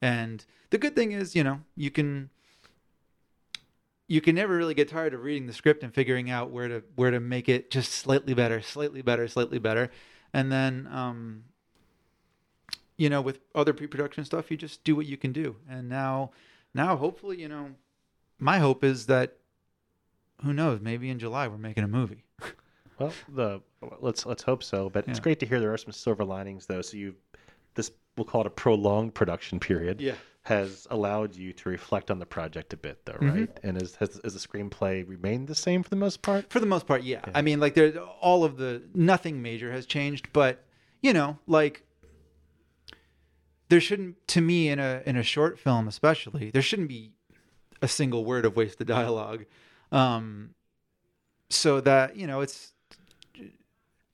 And 0.00 0.44
the 0.70 0.78
good 0.78 0.96
thing 0.96 1.12
is, 1.12 1.36
you 1.36 1.44
know, 1.44 1.60
you 1.76 1.90
can 1.90 2.30
you 4.08 4.20
can 4.20 4.34
never 4.34 4.56
really 4.56 4.74
get 4.74 4.88
tired 4.88 5.14
of 5.14 5.22
reading 5.22 5.46
the 5.46 5.52
script 5.52 5.82
and 5.82 5.92
figuring 5.94 6.30
out 6.30 6.50
where 6.50 6.68
to 6.68 6.82
where 6.96 7.10
to 7.10 7.20
make 7.20 7.48
it 7.48 7.70
just 7.70 7.92
slightly 7.92 8.34
better, 8.34 8.60
slightly 8.62 9.02
better, 9.02 9.28
slightly 9.28 9.58
better. 9.58 9.90
And 10.32 10.50
then 10.50 10.88
um 10.90 11.44
you 12.96 13.08
know, 13.08 13.20
with 13.20 13.40
other 13.54 13.72
pre-production 13.72 14.24
stuff, 14.24 14.50
you 14.50 14.56
just 14.56 14.84
do 14.84 14.94
what 14.96 15.06
you 15.06 15.16
can 15.16 15.32
do. 15.32 15.56
And 15.68 15.88
now 15.88 16.30
now 16.74 16.96
hopefully, 16.96 17.40
you 17.40 17.48
know, 17.48 17.70
my 18.38 18.58
hope 18.58 18.82
is 18.84 19.06
that 19.06 19.36
who 20.44 20.52
knows, 20.52 20.80
maybe 20.80 21.08
in 21.10 21.18
July 21.18 21.46
we're 21.48 21.58
making 21.58 21.84
a 21.84 21.88
movie. 21.88 22.24
Well, 22.98 23.12
the 23.34 23.60
let's 24.00 24.26
let's 24.26 24.42
hope 24.44 24.62
so. 24.62 24.88
But 24.90 25.08
it's 25.08 25.18
great 25.18 25.40
to 25.40 25.46
hear 25.46 25.58
there 25.58 25.72
are 25.72 25.78
some 25.78 25.92
silver 25.92 26.24
linings, 26.24 26.66
though. 26.66 26.82
So 26.82 26.96
you, 26.98 27.14
this 27.74 27.90
we'll 28.16 28.26
call 28.26 28.42
it 28.42 28.46
a 28.46 28.50
prolonged 28.50 29.14
production 29.14 29.58
period. 29.58 30.00
Yeah. 30.00 30.14
Has 30.42 30.86
allowed 30.90 31.34
you 31.34 31.52
to 31.54 31.68
reflect 31.68 32.10
on 32.10 32.18
the 32.18 32.26
project 32.26 32.72
a 32.74 32.76
bit, 32.76 33.04
though, 33.06 33.14
Mhm. 33.14 33.34
right? 33.34 33.60
And 33.64 33.80
is 33.80 33.96
has, 33.96 34.20
has 34.22 34.34
the 34.34 34.38
screenplay 34.46 35.08
remained 35.08 35.48
the 35.48 35.54
same 35.54 35.82
for 35.82 35.88
the 35.88 35.96
most 35.96 36.20
part? 36.22 36.50
For 36.52 36.60
the 36.60 36.66
most 36.66 36.86
part, 36.86 37.02
yeah. 37.02 37.22
Yeah. 37.26 37.32
I 37.34 37.42
mean, 37.42 37.58
like 37.60 37.74
there's 37.74 37.96
all 38.20 38.44
of 38.44 38.56
the 38.58 38.82
nothing 38.94 39.40
major 39.42 39.72
has 39.72 39.86
changed, 39.86 40.28
but 40.32 40.62
you 41.00 41.12
know, 41.14 41.38
like 41.46 41.82
there 43.72 43.80
shouldn't, 43.80 44.28
to 44.28 44.42
me, 44.42 44.68
in 44.68 44.78
a 44.78 45.02
in 45.06 45.16
a 45.16 45.22
short 45.22 45.58
film, 45.58 45.88
especially, 45.88 46.50
there 46.50 46.60
shouldn't 46.60 46.90
be 46.90 47.12
a 47.80 47.88
single 47.88 48.22
word 48.22 48.44
of 48.44 48.54
wasted 48.54 48.86
dialogue. 48.86 49.46
Um, 49.90 50.50
so 51.48 51.80
that 51.80 52.14
you 52.14 52.26
know, 52.26 52.42
it's 52.42 52.74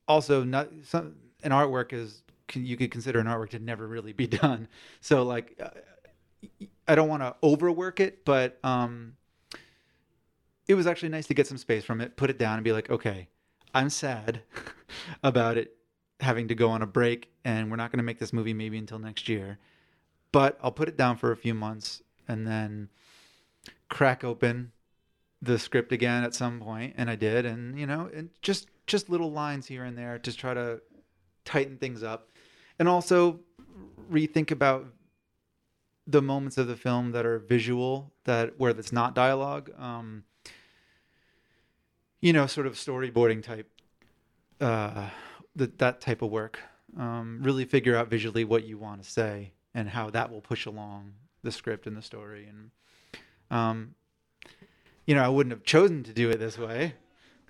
also 0.06 0.44
not 0.44 0.68
some 0.84 1.16
an 1.42 1.50
artwork 1.50 1.92
is 1.92 2.22
can, 2.46 2.64
you 2.64 2.76
could 2.76 2.92
consider 2.92 3.18
an 3.18 3.26
artwork 3.26 3.48
to 3.48 3.58
never 3.58 3.84
really 3.88 4.12
be 4.12 4.26
done. 4.44 4.68
So 5.00 5.24
like, 5.24 5.60
uh, 5.60 5.70
I 6.86 6.94
don't 6.94 7.08
want 7.08 7.24
to 7.24 7.34
overwork 7.42 7.98
it, 7.98 8.24
but 8.24 8.60
um, 8.62 9.16
it 10.68 10.76
was 10.76 10.86
actually 10.86 11.08
nice 11.08 11.26
to 11.26 11.34
get 11.34 11.48
some 11.48 11.58
space 11.58 11.82
from 11.82 12.00
it, 12.00 12.16
put 12.16 12.30
it 12.30 12.38
down, 12.38 12.58
and 12.58 12.64
be 12.64 12.70
like, 12.70 12.90
okay, 12.90 13.26
I'm 13.74 13.90
sad 13.90 14.42
about 15.24 15.56
it 15.56 15.77
having 16.20 16.48
to 16.48 16.54
go 16.54 16.70
on 16.70 16.82
a 16.82 16.86
break, 16.86 17.30
and 17.44 17.70
we're 17.70 17.76
not 17.76 17.92
going 17.92 17.98
to 17.98 18.04
make 18.04 18.18
this 18.18 18.32
movie 18.32 18.54
maybe 18.54 18.78
until 18.78 18.98
next 18.98 19.28
year. 19.28 19.58
But 20.32 20.58
I'll 20.62 20.72
put 20.72 20.88
it 20.88 20.96
down 20.96 21.16
for 21.16 21.32
a 21.32 21.36
few 21.36 21.54
months 21.54 22.02
and 22.26 22.46
then 22.46 22.88
crack 23.88 24.24
open 24.24 24.72
the 25.40 25.58
script 25.58 25.92
again 25.92 26.24
at 26.24 26.34
some 26.34 26.60
point, 26.60 26.94
and 26.96 27.08
I 27.08 27.14
did, 27.14 27.46
and 27.46 27.78
you 27.78 27.86
know, 27.86 28.10
and 28.12 28.30
just 28.42 28.68
just 28.86 29.08
little 29.08 29.30
lines 29.30 29.66
here 29.66 29.84
and 29.84 29.96
there 29.96 30.18
to 30.18 30.36
try 30.36 30.54
to 30.54 30.80
tighten 31.44 31.76
things 31.76 32.02
up, 32.02 32.30
and 32.78 32.88
also 32.88 33.40
rethink 34.10 34.50
about 34.50 34.86
the 36.08 36.22
moments 36.22 36.56
of 36.56 36.66
the 36.66 36.76
film 36.76 37.12
that 37.12 37.26
are 37.26 37.38
visual 37.38 38.10
that 38.24 38.58
where 38.58 38.72
that's 38.72 38.92
not 38.92 39.14
dialogue 39.14 39.70
um 39.78 40.24
you 42.20 42.32
know 42.32 42.46
sort 42.46 42.66
of 42.66 42.74
storyboarding 42.74 43.42
type 43.42 43.70
uh 44.60 45.10
th- 45.58 45.72
that 45.78 46.00
type 46.00 46.22
of 46.22 46.30
work 46.30 46.60
um 46.96 47.40
really 47.42 47.64
figure 47.66 47.96
out 47.96 48.08
visually 48.08 48.44
what 48.44 48.64
you 48.64 48.78
want 48.78 49.02
to 49.02 49.10
say 49.10 49.52
and 49.74 49.88
how 49.90 50.08
that 50.10 50.30
will 50.30 50.40
push 50.40 50.64
along 50.66 51.12
the 51.42 51.52
script 51.52 51.86
and 51.86 51.96
the 51.96 52.02
story 52.02 52.46
and 52.48 52.70
um 53.50 53.94
you 55.06 55.14
know 55.14 55.22
i 55.22 55.28
wouldn't 55.28 55.52
have 55.52 55.64
chosen 55.64 56.02
to 56.02 56.12
do 56.12 56.30
it 56.30 56.38
this 56.38 56.56
way 56.58 56.94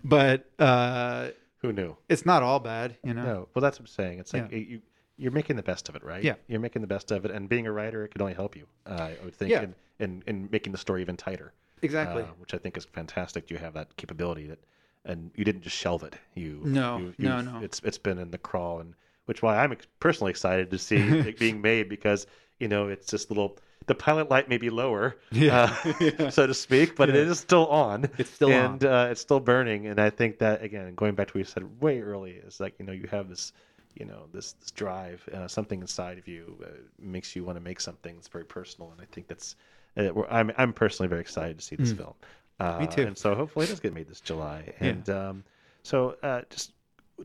but 0.04 0.50
uh 0.58 1.28
Who 1.62 1.72
knew? 1.72 1.96
it's 2.08 2.26
not 2.26 2.42
all 2.42 2.60
bad 2.60 2.96
you 3.04 3.14
know 3.14 3.22
No. 3.24 3.48
Well, 3.54 3.60
that's 3.62 3.78
what 3.78 3.84
I'm 3.88 3.94
saying. 3.94 4.18
It's 4.20 4.32
like 4.34 4.50
Yeah. 4.50 4.58
you 4.58 4.80
you're 5.20 5.32
making 5.32 5.56
the 5.56 5.64
best 5.64 5.88
of 5.88 5.96
it, 5.96 6.04
right? 6.04 6.22
Yeah. 6.22 6.34
You're 6.46 6.60
making 6.60 6.80
the 6.82 6.86
best 6.86 7.10
of 7.10 7.24
it, 7.24 7.32
and 7.32 7.48
being 7.48 7.66
a 7.66 7.72
writer, 7.72 8.04
it 8.04 8.12
can 8.12 8.22
only 8.22 8.34
help 8.34 8.54
you. 8.54 8.66
Uh, 8.86 9.08
I 9.20 9.24
would 9.24 9.34
think 9.34 9.50
Yeah. 9.50 9.62
in, 9.64 9.74
in 9.98 10.22
in 10.28 10.48
making 10.52 10.70
the 10.70 10.78
story 10.78 11.00
even 11.02 11.16
tighter. 11.16 11.52
Exactly. 11.82 12.22
uh, 12.22 12.26
which 12.38 12.54
I 12.54 12.58
think 12.58 12.76
is 12.76 12.84
fantastic. 12.84 13.50
You 13.50 13.56
have 13.58 13.74
that 13.74 13.96
capability 13.96 14.46
that, 14.46 14.60
and 15.08 15.30
you 15.34 15.44
didn't 15.44 15.62
just 15.62 15.76
shelve 15.76 16.02
it. 16.04 16.14
You 16.34 16.60
No, 16.64 16.98
you, 16.98 17.14
no, 17.18 17.40
no. 17.40 17.60
It's 17.64 17.80
it's 17.84 17.98
been 17.98 18.18
in 18.18 18.30
the 18.30 18.38
crawl, 18.38 18.80
and 18.80 18.94
which 19.26 19.42
why 19.42 19.56
I'm 19.58 19.76
personally 20.00 20.30
excited 20.30 20.70
to 20.70 20.78
see 20.78 20.96
it 20.96 21.38
being 21.38 21.60
made 21.60 21.88
because 21.88 22.26
you 22.60 22.68
know 22.68 22.88
it's 22.88 23.06
just 23.08 23.30
little. 23.30 23.58
The 23.86 23.94
pilot 23.94 24.28
light 24.30 24.50
may 24.50 24.58
be 24.58 24.68
lower, 24.68 25.16
Yeah. 25.30 25.74
uh, 25.84 25.92
Yeah. 26.00 26.28
so 26.28 26.46
to 26.46 26.52
speak, 26.54 26.94
but 26.96 27.08
it 27.08 27.14
Yeah. 27.14 27.22
is 27.22 27.38
still 27.40 27.66
on 27.68 28.10
It's 28.18 28.30
still 28.30 28.52
and 28.52 28.84
on. 28.84 28.92
Uh, 28.92 29.08
it's 29.10 29.20
still 29.20 29.40
burning. 29.40 29.86
And 29.86 29.98
I 30.00 30.10
think 30.10 30.38
that 30.40 30.62
again, 30.62 30.94
going 30.94 31.14
back 31.14 31.28
to 31.28 31.32
what 31.34 31.38
you 31.38 31.44
said 31.44 31.80
way 31.80 32.00
early, 32.00 32.32
is 32.32 32.60
like 32.60 32.74
you 32.78 32.84
know 32.84 32.92
you 32.92 33.08
have 33.10 33.28
this, 33.28 33.52
you 33.94 34.04
know 34.04 34.28
this 34.32 34.52
this 34.54 34.70
drive, 34.70 35.26
uh, 35.32 35.48
something 35.48 35.80
inside 35.80 36.18
of 36.18 36.28
you 36.28 36.58
uh, 36.64 36.68
makes 36.98 37.34
you 37.34 37.44
want 37.44 37.56
to 37.56 37.64
make 37.64 37.80
something 37.80 38.14
that's 38.16 38.28
very 38.28 38.44
personal. 38.44 38.90
And 38.92 39.00
I 39.00 39.06
think 39.10 39.28
that's 39.28 39.56
uh, 39.96 40.10
I'm 40.28 40.52
I'm 40.58 40.72
personally 40.72 41.08
very 41.08 41.20
excited 41.22 41.58
to 41.58 41.64
see 41.64 41.76
this 41.76 41.92
Mm. 41.92 41.96
film. 41.96 42.14
Uh, 42.60 42.86
too. 42.86 43.02
And 43.02 43.16
so 43.16 43.34
hopefully 43.34 43.66
it 43.66 43.68
does 43.68 43.80
get 43.80 43.94
made 43.94 44.08
this 44.08 44.20
July. 44.20 44.72
Yeah. 44.80 44.88
And 44.88 45.10
um, 45.10 45.44
so 45.82 46.16
uh, 46.22 46.42
just 46.50 46.72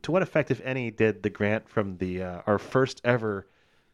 to 0.01 0.11
what 0.11 0.21
effect, 0.21 0.51
if 0.51 0.61
any, 0.61 0.91
did 0.91 1.23
the 1.23 1.29
grant 1.29 1.67
from 1.67 1.97
the 1.97 2.21
uh, 2.23 2.41
our 2.45 2.59
first 2.59 3.01
ever 3.03 3.47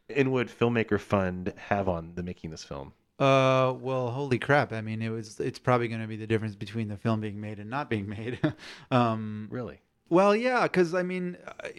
Inwood 0.09 0.49
Filmmaker 0.49 0.99
Fund 0.99 1.53
have 1.55 1.87
on 1.87 2.13
the 2.15 2.23
making 2.23 2.51
this 2.51 2.63
film? 2.63 2.93
Uh, 3.19 3.73
well, 3.79 4.11
holy 4.11 4.39
crap! 4.39 4.71
I 4.71 4.79
mean, 4.81 5.01
it 5.01 5.09
was. 5.09 5.39
It's 5.39 5.59
probably 5.59 5.89
going 5.89 6.01
to 6.01 6.07
be 6.07 6.15
the 6.15 6.27
difference 6.27 6.55
between 6.55 6.87
the 6.87 6.95
film 6.95 7.19
being 7.19 7.41
made 7.41 7.59
and 7.59 7.69
not 7.69 7.89
being 7.89 8.07
made. 8.07 8.39
um, 8.91 9.47
Really? 9.51 9.81
well, 10.09 10.33
yeah, 10.35 10.63
because 10.63 10.93
I 10.93 11.03
mean, 11.03 11.37
I, 11.61 11.73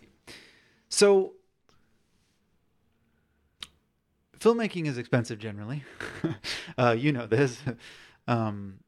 so 0.91 1.33
filmmaking 4.39 4.87
is 4.87 4.99
expensive 4.99 5.39
generally. 5.39 5.83
uh, 6.79 6.95
you 6.99 7.13
know 7.13 7.27
this. 7.27 7.59
Um, 8.29 8.81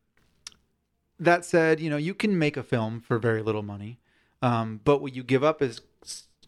that 1.24 1.44
said, 1.44 1.80
you 1.80 1.90
know 1.90 1.96
you 1.96 2.14
can 2.14 2.38
make 2.38 2.56
a 2.56 2.62
film 2.62 3.00
for 3.00 3.18
very 3.18 3.42
little 3.42 3.62
money, 3.62 3.98
um, 4.40 4.80
but 4.84 5.00
what 5.00 5.14
you 5.14 5.22
give 5.22 5.44
up 5.44 5.62
is 5.62 5.80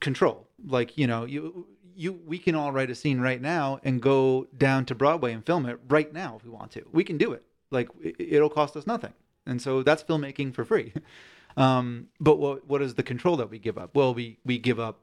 control. 0.01 0.49
Like 0.65 0.97
you 0.99 1.07
know 1.07 1.25
you 1.25 1.67
you 1.97 2.21
we 2.27 2.39
can 2.39 2.55
all 2.55 2.73
write 2.73 2.91
a 2.91 2.95
scene 2.95 3.21
right 3.21 3.41
now 3.41 3.81
and 3.85 4.01
go 4.01 4.47
down 4.57 4.85
to 4.87 4.95
Broadway 4.95 5.33
and 5.33 5.45
film 5.45 5.67
it 5.67 5.79
right 5.89 6.13
now 6.13 6.37
if 6.37 6.45
we 6.45 6.51
want 6.51 6.73
to. 6.73 6.85
We 6.93 7.05
can 7.05 7.19
do 7.19 7.33
it. 7.33 7.45
Like 7.71 7.89
it, 8.03 8.17
it'll 8.19 8.51
cost 8.51 8.77
us 8.77 8.87
nothing, 8.87 9.13
and 9.47 9.61
so 9.61 9.83
that's 9.83 10.03
filmmaking 10.03 10.55
for 10.55 10.65
free. 10.65 10.93
Um, 11.57 12.09
but 12.19 12.39
what 12.39 12.67
what 12.67 12.83
is 12.83 12.95
the 12.95 13.03
control 13.03 13.37
that 13.37 13.51
we 13.51 13.59
give 13.59 13.79
up? 13.79 13.95
Well, 13.95 14.13
we 14.13 14.39
we 14.45 14.59
give 14.59 14.81
up, 14.81 14.99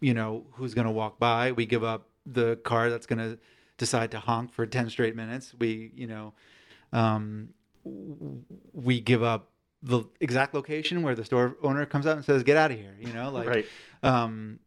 you 0.00 0.14
know, 0.14 0.44
who's 0.54 0.74
going 0.74 0.86
to 0.86 0.92
walk 0.92 1.18
by. 1.18 1.52
We 1.52 1.66
give 1.66 1.84
up 1.84 2.08
the 2.26 2.56
car 2.56 2.90
that's 2.90 3.06
going 3.06 3.18
to 3.18 3.38
decide 3.78 4.10
to 4.10 4.18
honk 4.18 4.52
for 4.52 4.66
ten 4.66 4.90
straight 4.90 5.14
minutes. 5.14 5.54
We 5.58 5.92
you 5.94 6.08
know, 6.08 6.32
um, 6.92 7.50
we 7.84 9.00
give 9.00 9.22
up 9.22 9.50
the 9.82 10.04
exact 10.20 10.54
location 10.54 11.02
where 11.02 11.14
the 11.14 11.24
store 11.24 11.56
owner 11.62 11.84
comes 11.86 12.06
out 12.06 12.16
and 12.16 12.24
says, 12.24 12.42
"Get 12.42 12.56
out 12.56 12.70
of 12.70 12.78
here," 12.78 12.96
you 13.00 13.12
know, 13.12 13.30
like 13.30 13.48
right. 13.48 13.66
um, 14.02 14.60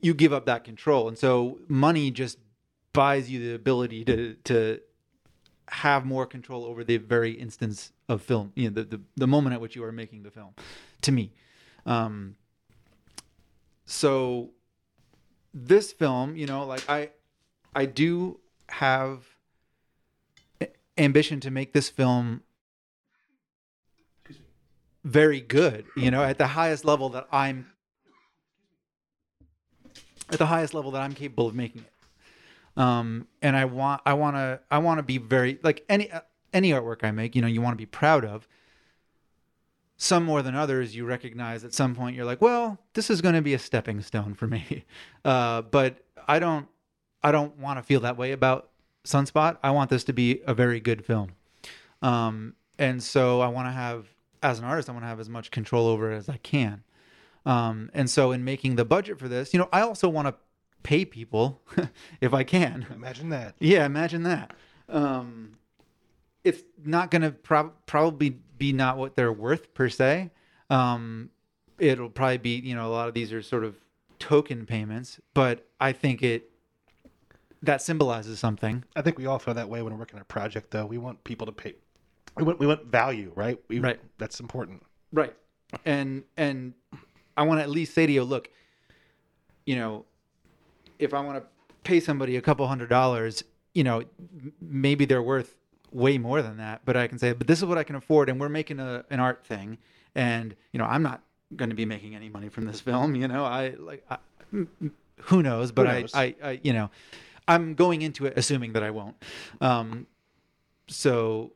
you 0.00 0.14
give 0.14 0.32
up 0.32 0.46
that 0.46 0.64
control, 0.64 1.08
and 1.08 1.16
so 1.16 1.58
money 1.68 2.10
just 2.10 2.38
buys 2.92 3.30
you 3.30 3.40
the 3.40 3.54
ability 3.54 4.04
to 4.04 4.34
to 4.44 4.80
have 5.68 6.04
more 6.04 6.26
control 6.26 6.64
over 6.64 6.84
the 6.84 6.98
very 6.98 7.32
instance 7.32 7.92
of 8.08 8.22
film, 8.22 8.52
you 8.54 8.68
know, 8.68 8.74
the 8.74 8.84
the, 8.84 9.00
the 9.16 9.26
moment 9.26 9.54
at 9.54 9.60
which 9.60 9.76
you 9.76 9.84
are 9.84 9.92
making 9.92 10.22
the 10.22 10.30
film. 10.30 10.54
To 11.02 11.12
me, 11.12 11.32
um, 11.86 12.36
so 13.86 14.50
this 15.54 15.92
film, 15.92 16.36
you 16.36 16.46
know, 16.46 16.64
like 16.66 16.88
I, 16.88 17.10
I 17.74 17.86
do 17.86 18.40
have 18.68 19.24
ambition 20.96 21.40
to 21.40 21.50
make 21.50 21.72
this 21.72 21.88
film 21.88 22.42
very 25.04 25.40
good, 25.40 25.84
you 25.96 26.10
know, 26.10 26.22
at 26.22 26.38
the 26.38 26.46
highest 26.46 26.84
level 26.84 27.10
that 27.10 27.28
I'm 27.30 27.66
at 30.30 30.38
the 30.38 30.46
highest 30.46 30.74
level 30.74 30.90
that 30.92 31.02
I'm 31.02 31.14
capable 31.14 31.46
of 31.46 31.54
making 31.54 31.82
it. 31.82 32.80
Um, 32.80 33.28
and 33.42 33.56
I 33.56 33.66
want, 33.66 34.02
I 34.04 34.14
want 34.14 34.36
to, 34.36 34.60
I 34.70 34.78
want 34.78 34.98
to 34.98 35.02
be 35.02 35.18
very 35.18 35.58
like 35.62 35.84
any 35.88 36.10
any 36.52 36.70
artwork 36.70 37.04
I 37.04 37.10
make. 37.10 37.36
You 37.36 37.42
know, 37.42 37.48
you 37.48 37.60
want 37.60 37.74
to 37.74 37.78
be 37.78 37.86
proud 37.86 38.24
of. 38.24 38.48
Some 39.96 40.24
more 40.24 40.42
than 40.42 40.56
others, 40.56 40.96
you 40.96 41.04
recognize 41.04 41.64
at 41.64 41.72
some 41.72 41.94
point 41.94 42.16
you're 42.16 42.24
like, 42.24 42.42
well, 42.42 42.80
this 42.94 43.10
is 43.10 43.20
going 43.20 43.36
to 43.36 43.42
be 43.42 43.54
a 43.54 43.60
stepping 43.60 44.00
stone 44.02 44.34
for 44.34 44.46
me. 44.46 44.84
Uh, 45.24 45.62
but 45.62 46.04
I 46.28 46.38
don't, 46.38 46.68
I 47.22 47.32
don't 47.32 47.56
want 47.56 47.78
to 47.78 47.82
feel 47.82 48.00
that 48.00 48.18
way 48.18 48.32
about 48.32 48.68
Sunspot. 49.04 49.58
I 49.62 49.70
want 49.70 49.90
this 49.90 50.04
to 50.04 50.12
be 50.12 50.40
a 50.46 50.54
very 50.54 50.80
good 50.80 51.04
film. 51.04 51.32
Um, 52.02 52.54
and 52.78 53.02
so 53.02 53.40
I 53.40 53.48
want 53.48 53.68
to 53.68 53.72
have, 53.72 54.06
as 54.42 54.58
an 54.58 54.64
artist, 54.64 54.88
I 54.88 54.92
want 54.92 55.04
to 55.04 55.08
have 55.08 55.20
as 55.20 55.28
much 55.28 55.50
control 55.50 55.86
over 55.86 56.12
it 56.12 56.16
as 56.16 56.28
I 56.28 56.38
can. 56.38 56.82
Um, 57.46 57.90
and 57.92 58.08
so 58.08 58.32
in 58.32 58.44
making 58.44 58.76
the 58.76 58.84
budget 58.84 59.18
for 59.18 59.28
this, 59.28 59.52
you 59.52 59.58
know, 59.58 59.68
I 59.72 59.82
also 59.82 60.08
want 60.08 60.28
to 60.28 60.34
pay 60.82 61.04
people 61.04 61.62
if 62.20 62.32
I 62.32 62.44
can. 62.44 62.86
Imagine 62.94 63.28
that. 63.30 63.54
Yeah, 63.58 63.84
imagine 63.84 64.22
that. 64.24 64.54
Um, 64.88 65.52
it's 66.42 66.62
not 66.84 67.10
going 67.10 67.22
to 67.22 67.30
prob- 67.30 67.74
probably 67.86 68.38
be 68.58 68.72
not 68.72 68.98
what 68.98 69.16
they're 69.16 69.32
worth 69.32 69.74
per 69.74 69.88
se. 69.88 70.30
Um, 70.70 71.30
it'll 71.78 72.10
probably 72.10 72.38
be, 72.38 72.56
you 72.56 72.74
know, 72.74 72.86
a 72.86 72.92
lot 72.92 73.08
of 73.08 73.14
these 73.14 73.32
are 73.32 73.42
sort 73.42 73.64
of 73.64 73.76
token 74.18 74.66
payments, 74.66 75.20
but 75.34 75.66
I 75.80 75.92
think 75.92 76.22
it 76.22 76.50
that 77.64 77.82
symbolizes 77.82 78.38
something. 78.38 78.84
I 78.96 79.02
think 79.02 79.18
we 79.18 79.26
all 79.26 79.38
feel 79.38 79.54
that 79.54 79.68
way 79.68 79.82
when 79.82 79.92
we're 79.92 79.98
working 79.98 80.16
on 80.16 80.22
a 80.22 80.26
project, 80.26 80.70
though. 80.70 80.86
We 80.86 80.98
want 80.98 81.22
people 81.24 81.46
to 81.46 81.52
pay. 81.52 81.74
We 82.36 82.44
want 82.44 82.58
we 82.58 82.66
want 82.66 82.86
value, 82.86 83.32
right? 83.34 83.58
We, 83.68 83.78
Right. 83.78 84.00
That's 84.18 84.40
important. 84.40 84.82
Right. 85.12 85.34
And 85.84 86.24
and 86.36 86.74
I 87.36 87.42
want 87.42 87.58
to 87.60 87.62
at 87.62 87.70
least 87.70 87.94
say 87.94 88.06
to 88.06 88.12
you, 88.12 88.24
look, 88.24 88.50
you 89.66 89.76
know, 89.76 90.04
if 90.98 91.14
I 91.14 91.20
want 91.20 91.38
to 91.38 91.44
pay 91.84 92.00
somebody 92.00 92.36
a 92.36 92.40
couple 92.40 92.66
hundred 92.66 92.88
dollars, 92.88 93.44
you 93.72 93.84
know, 93.84 94.02
maybe 94.60 95.04
they're 95.04 95.22
worth 95.22 95.56
way 95.90 96.18
more 96.18 96.42
than 96.42 96.56
that, 96.56 96.82
but 96.84 96.96
I 96.96 97.06
can 97.06 97.18
say, 97.18 97.32
but 97.32 97.46
this 97.46 97.58
is 97.58 97.64
what 97.64 97.78
I 97.78 97.84
can 97.84 97.94
afford 97.96 98.28
and 98.28 98.40
we're 98.40 98.48
making 98.48 98.80
a 98.80 99.04
an 99.10 99.20
art 99.20 99.44
thing 99.46 99.78
and, 100.14 100.54
you 100.72 100.78
know, 100.78 100.86
I'm 100.86 101.02
not 101.02 101.22
going 101.56 101.70
to 101.70 101.76
be 101.76 101.84
making 101.84 102.14
any 102.14 102.28
money 102.28 102.48
from 102.48 102.66
this 102.66 102.80
film, 102.88 103.14
you 103.14 103.28
know. 103.28 103.44
I 103.44 103.74
like 103.78 104.04
I, 104.10 104.18
who 105.22 105.42
knows, 105.42 105.72
but 105.72 105.86
Who 105.86 106.06
I. 106.14 106.24
I 106.26 106.34
I 106.42 106.60
you 106.62 106.72
know, 106.72 106.90
I'm 107.46 107.74
going 107.74 108.02
into 108.02 108.26
it 108.26 108.34
assuming 108.36 108.72
that 108.72 108.82
I 108.82 108.90
won't. 108.90 109.16
Um 109.60 110.06
so 110.88 111.52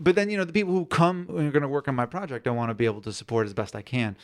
but 0.00 0.14
then 0.14 0.30
you 0.30 0.36
know 0.36 0.44
the 0.44 0.52
people 0.52 0.72
who 0.72 0.84
come 0.86 1.26
who 1.26 1.38
are 1.38 1.50
going 1.50 1.62
to 1.62 1.68
work 1.68 1.88
on 1.88 1.94
my 1.94 2.06
project 2.06 2.46
i 2.46 2.50
want 2.50 2.70
to 2.70 2.74
be 2.74 2.84
able 2.84 3.00
to 3.00 3.12
support 3.12 3.46
as 3.46 3.54
best 3.54 3.74
i 3.76 3.82
can 3.82 4.16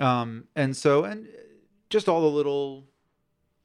um, 0.00 0.44
and 0.54 0.76
so 0.76 1.04
and 1.04 1.26
just 1.90 2.08
all 2.08 2.20
the 2.20 2.30
little 2.30 2.84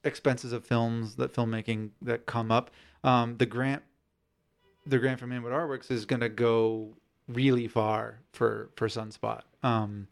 expenses 0.03 0.51
of 0.51 0.65
films 0.65 1.15
that 1.15 1.33
filmmaking 1.33 1.89
that 2.01 2.25
come 2.25 2.51
up 2.51 2.71
um, 3.03 3.37
the 3.37 3.45
grant 3.45 3.83
the 4.85 4.97
grant 4.97 5.19
from 5.19 5.31
inwood 5.31 5.51
artworks 5.51 5.91
is 5.91 6.05
going 6.05 6.21
to 6.21 6.29
go 6.29 6.93
really 7.27 7.67
far 7.67 8.19
for 8.33 8.69
for 8.75 8.87
sunspot 8.87 9.41
um, 9.63 10.07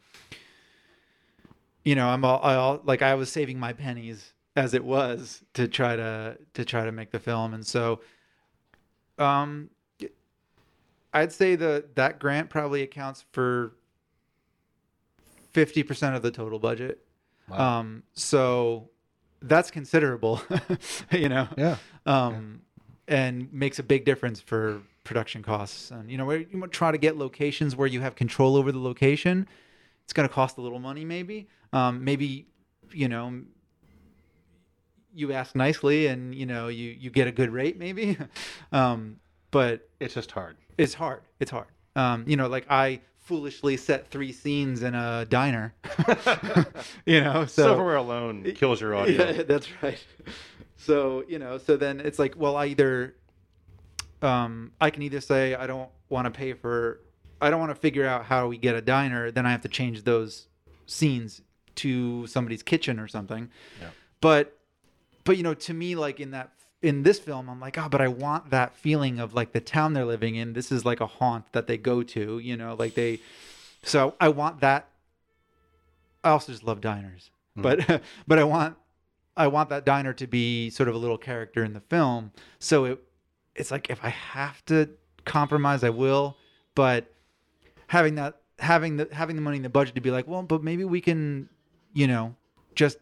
you 1.83 1.95
know 1.95 2.07
i'm 2.07 2.23
all, 2.23 2.39
all 2.39 2.81
like 2.83 3.01
i 3.01 3.15
was 3.15 3.31
saving 3.31 3.59
my 3.59 3.73
pennies 3.73 4.33
as 4.59 4.73
it 4.73 4.83
was 4.83 5.43
to 5.53 5.67
try 5.67 5.95
to 5.95 6.37
to 6.53 6.65
try 6.65 6.83
to 6.85 6.91
make 6.91 7.11
the 7.11 7.19
film 7.19 7.53
and 7.53 7.65
so 7.65 8.01
um 9.17 9.69
I'd 11.13 11.31
say 11.31 11.55
the 11.55 11.85
that 11.95 12.19
grant 12.19 12.49
probably 12.49 12.81
accounts 12.83 13.25
for 13.31 13.73
fifty 15.51 15.83
percent 15.83 16.15
of 16.15 16.21
the 16.21 16.31
total 16.31 16.59
budget. 16.59 17.05
Wow. 17.49 17.79
Um, 17.79 18.03
so 18.13 18.89
that's 19.41 19.71
considerable, 19.71 20.41
you 21.11 21.29
know. 21.29 21.47
yeah. 21.57 21.77
Um, 22.05 22.61
and 23.07 23.51
makes 23.51 23.79
a 23.79 23.83
big 23.83 24.05
difference 24.05 24.39
for 24.39 24.81
production 25.03 25.41
costs. 25.41 25.89
And 25.89 26.11
you 26.11 26.17
know, 26.17 26.25
where 26.25 26.37
you 26.37 26.67
try 26.67 26.91
to 26.91 26.97
get 26.97 27.17
locations 27.17 27.75
where 27.75 27.87
you 27.87 28.01
have 28.01 28.15
control 28.15 28.55
over 28.55 28.71
the 28.71 28.79
location. 28.79 29.47
It's 30.03 30.13
going 30.13 30.27
to 30.27 30.33
cost 30.33 30.57
a 30.57 30.61
little 30.61 30.79
money, 30.79 31.05
maybe. 31.05 31.47
Um, 31.71 32.03
maybe, 32.03 32.47
you 32.91 33.07
know, 33.07 33.41
you 35.13 35.31
ask 35.33 35.55
nicely, 35.55 36.07
and 36.07 36.33
you 36.35 36.45
know, 36.45 36.67
you 36.67 36.89
you 36.91 37.09
get 37.09 37.27
a 37.27 37.31
good 37.31 37.51
rate, 37.51 37.77
maybe. 37.77 38.17
um, 38.71 39.17
but 39.51 39.89
It's 39.99 40.13
just 40.13 40.31
hard. 40.31 40.57
it's 40.77 40.93
hard. 40.93 41.21
It's 41.39 41.51
hard. 41.51 41.67
Um, 41.95 42.23
you 42.27 42.35
know, 42.37 42.47
like 42.47 42.65
I 42.69 43.01
foolishly 43.21 43.77
set 43.77 44.09
three 44.09 44.31
scenes 44.31 44.81
in 44.83 44.95
a 44.95 45.25
diner. 45.29 45.73
you 47.05 47.21
know, 47.21 47.45
so 47.47 47.63
Silverware 47.63 47.95
alone 47.97 48.43
kills 48.55 48.81
your 48.81 48.95
audio. 48.95 49.29
yeah, 49.31 49.43
that's 49.43 49.67
right. 49.81 50.03
So 50.77 51.23
you 51.27 51.39
know, 51.39 51.57
so 51.57 51.77
then 51.77 51.99
it's 51.99 52.19
like, 52.19 52.35
well, 52.37 52.55
I 52.55 52.67
either, 52.67 53.15
um, 54.21 54.71
I 54.79 54.89
can 54.89 55.01
either 55.03 55.21
say 55.21 55.55
I 55.55 55.67
don't 55.67 55.89
want 56.09 56.25
to 56.25 56.31
pay 56.31 56.53
for, 56.53 57.01
I 57.41 57.49
don't 57.49 57.59
want 57.59 57.71
to 57.71 57.75
figure 57.79 58.05
out 58.05 58.25
how 58.25 58.47
we 58.47 58.57
get 58.57 58.75
a 58.75 58.81
diner. 58.81 59.31
Then 59.31 59.45
I 59.45 59.51
have 59.51 59.61
to 59.61 59.69
change 59.69 60.03
those 60.03 60.47
scenes 60.85 61.41
to 61.75 62.27
somebody's 62.27 62.63
kitchen 62.63 62.99
or 62.99 63.07
something. 63.07 63.49
Yeah. 63.79 63.89
But, 64.21 64.57
but 65.29 65.37
you 65.37 65.43
know, 65.43 65.53
to 65.53 65.75
me, 65.75 65.93
like 65.93 66.19
in 66.19 66.31
that 66.31 66.49
in 66.81 67.03
this 67.03 67.19
film, 67.19 67.51
I'm 67.51 67.59
like, 67.59 67.77
oh, 67.77 67.87
but 67.87 68.01
I 68.01 68.07
want 68.07 68.49
that 68.49 68.73
feeling 68.75 69.19
of 69.19 69.35
like 69.35 69.51
the 69.51 69.59
town 69.59 69.93
they're 69.93 70.03
living 70.03 70.33
in. 70.33 70.53
This 70.53 70.71
is 70.71 70.85
like 70.85 71.01
a 71.01 71.05
haunt 71.05 71.45
that 71.51 71.67
they 71.67 71.77
go 71.77 72.01
to, 72.01 72.39
you 72.39 72.57
know, 72.57 72.73
like 72.73 72.95
they. 72.95 73.19
So 73.83 74.15
I 74.19 74.29
want 74.29 74.61
that. 74.61 74.87
I 76.23 76.31
also 76.31 76.51
just 76.51 76.63
love 76.63 76.81
diners, 76.81 77.29
Hmm. 77.53 77.61
but 77.61 78.01
but 78.27 78.39
I 78.39 78.43
want 78.43 78.75
I 79.37 79.45
want 79.45 79.69
that 79.69 79.85
diner 79.85 80.13
to 80.13 80.25
be 80.25 80.71
sort 80.71 80.89
of 80.89 80.95
a 80.95 80.97
little 80.97 81.19
character 81.19 81.63
in 81.63 81.73
the 81.73 81.81
film. 81.81 82.31
So 82.57 82.85
it 82.85 83.03
it's 83.53 83.69
like 83.69 83.91
if 83.91 84.03
I 84.03 84.09
have 84.09 84.65
to 84.65 84.89
compromise, 85.25 85.83
I 85.83 85.91
will. 85.91 86.37
But 86.73 87.05
having 87.85 88.15
that 88.15 88.41
having 88.57 88.97
the 88.97 89.07
having 89.11 89.35
the 89.35 89.43
money 89.43 89.57
in 89.57 89.63
the 89.63 89.69
budget 89.69 89.93
to 89.93 90.01
be 90.01 90.09
like, 90.09 90.27
well, 90.27 90.41
but 90.41 90.63
maybe 90.63 90.85
we 90.85 91.01
can, 91.01 91.49
you 91.93 92.07
know, 92.07 92.35
just 92.73 92.97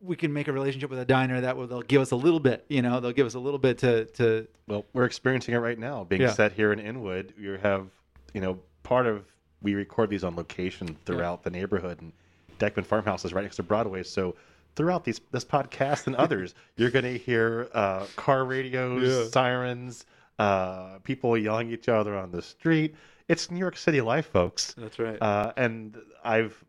we 0.00 0.16
can 0.16 0.32
make 0.32 0.48
a 0.48 0.52
relationship 0.52 0.90
with 0.90 0.98
a 0.98 1.04
diner 1.04 1.40
that 1.40 1.56
will 1.56 1.66
they'll 1.66 1.82
give 1.82 2.00
us 2.02 2.10
a 2.12 2.16
little 2.16 2.40
bit, 2.40 2.64
you 2.68 2.82
know, 2.82 3.00
they'll 3.00 3.12
give 3.12 3.26
us 3.26 3.34
a 3.34 3.38
little 3.40 3.58
bit 3.58 3.78
to 3.78 4.04
to 4.06 4.46
Well, 4.68 4.84
we're 4.92 5.04
experiencing 5.04 5.54
it 5.54 5.58
right 5.58 5.78
now. 5.78 6.04
Being 6.04 6.22
Yeah. 6.22 6.32
set 6.32 6.52
here 6.52 6.72
in 6.72 6.78
Inwood, 6.78 7.34
you 7.38 7.58
have, 7.62 7.88
you 8.34 8.40
know, 8.40 8.58
part 8.82 9.06
of 9.06 9.24
we 9.60 9.74
record 9.74 10.10
these 10.10 10.24
on 10.24 10.34
location 10.36 10.96
throughout 11.04 11.42
the 11.44 11.50
neighborhood, 11.50 12.00
and 12.00 12.12
Dyckman 12.58 12.84
Farmhouse 12.84 13.24
is 13.24 13.32
right 13.32 13.42
next 13.42 13.56
to 13.56 13.62
Broadway. 13.62 14.02
So 14.02 14.34
throughout 14.76 15.04
these 15.04 15.20
this 15.30 15.44
podcast 15.44 16.06
and 16.06 16.16
others, 16.24 16.54
you're 16.76 16.90
going 16.90 17.04
to 17.04 17.18
hear 17.18 17.68
uh, 17.74 18.06
car 18.16 18.44
radios, 18.44 19.02
Yeah. 19.24 19.30
sirens, 19.30 20.04
uh, 20.38 20.98
people 21.00 21.36
yelling 21.36 21.68
at 21.68 21.74
each 21.74 21.88
other 21.88 22.16
on 22.16 22.30
the 22.30 22.42
street. 22.42 22.94
It's 23.28 23.50
New 23.50 23.58
York 23.58 23.76
City 23.76 24.00
life, 24.00 24.26
folks. 24.26 24.74
That's 24.74 24.98
right. 24.98 25.20
Uh, 25.20 25.52
and 25.56 25.96
I've 26.24 26.62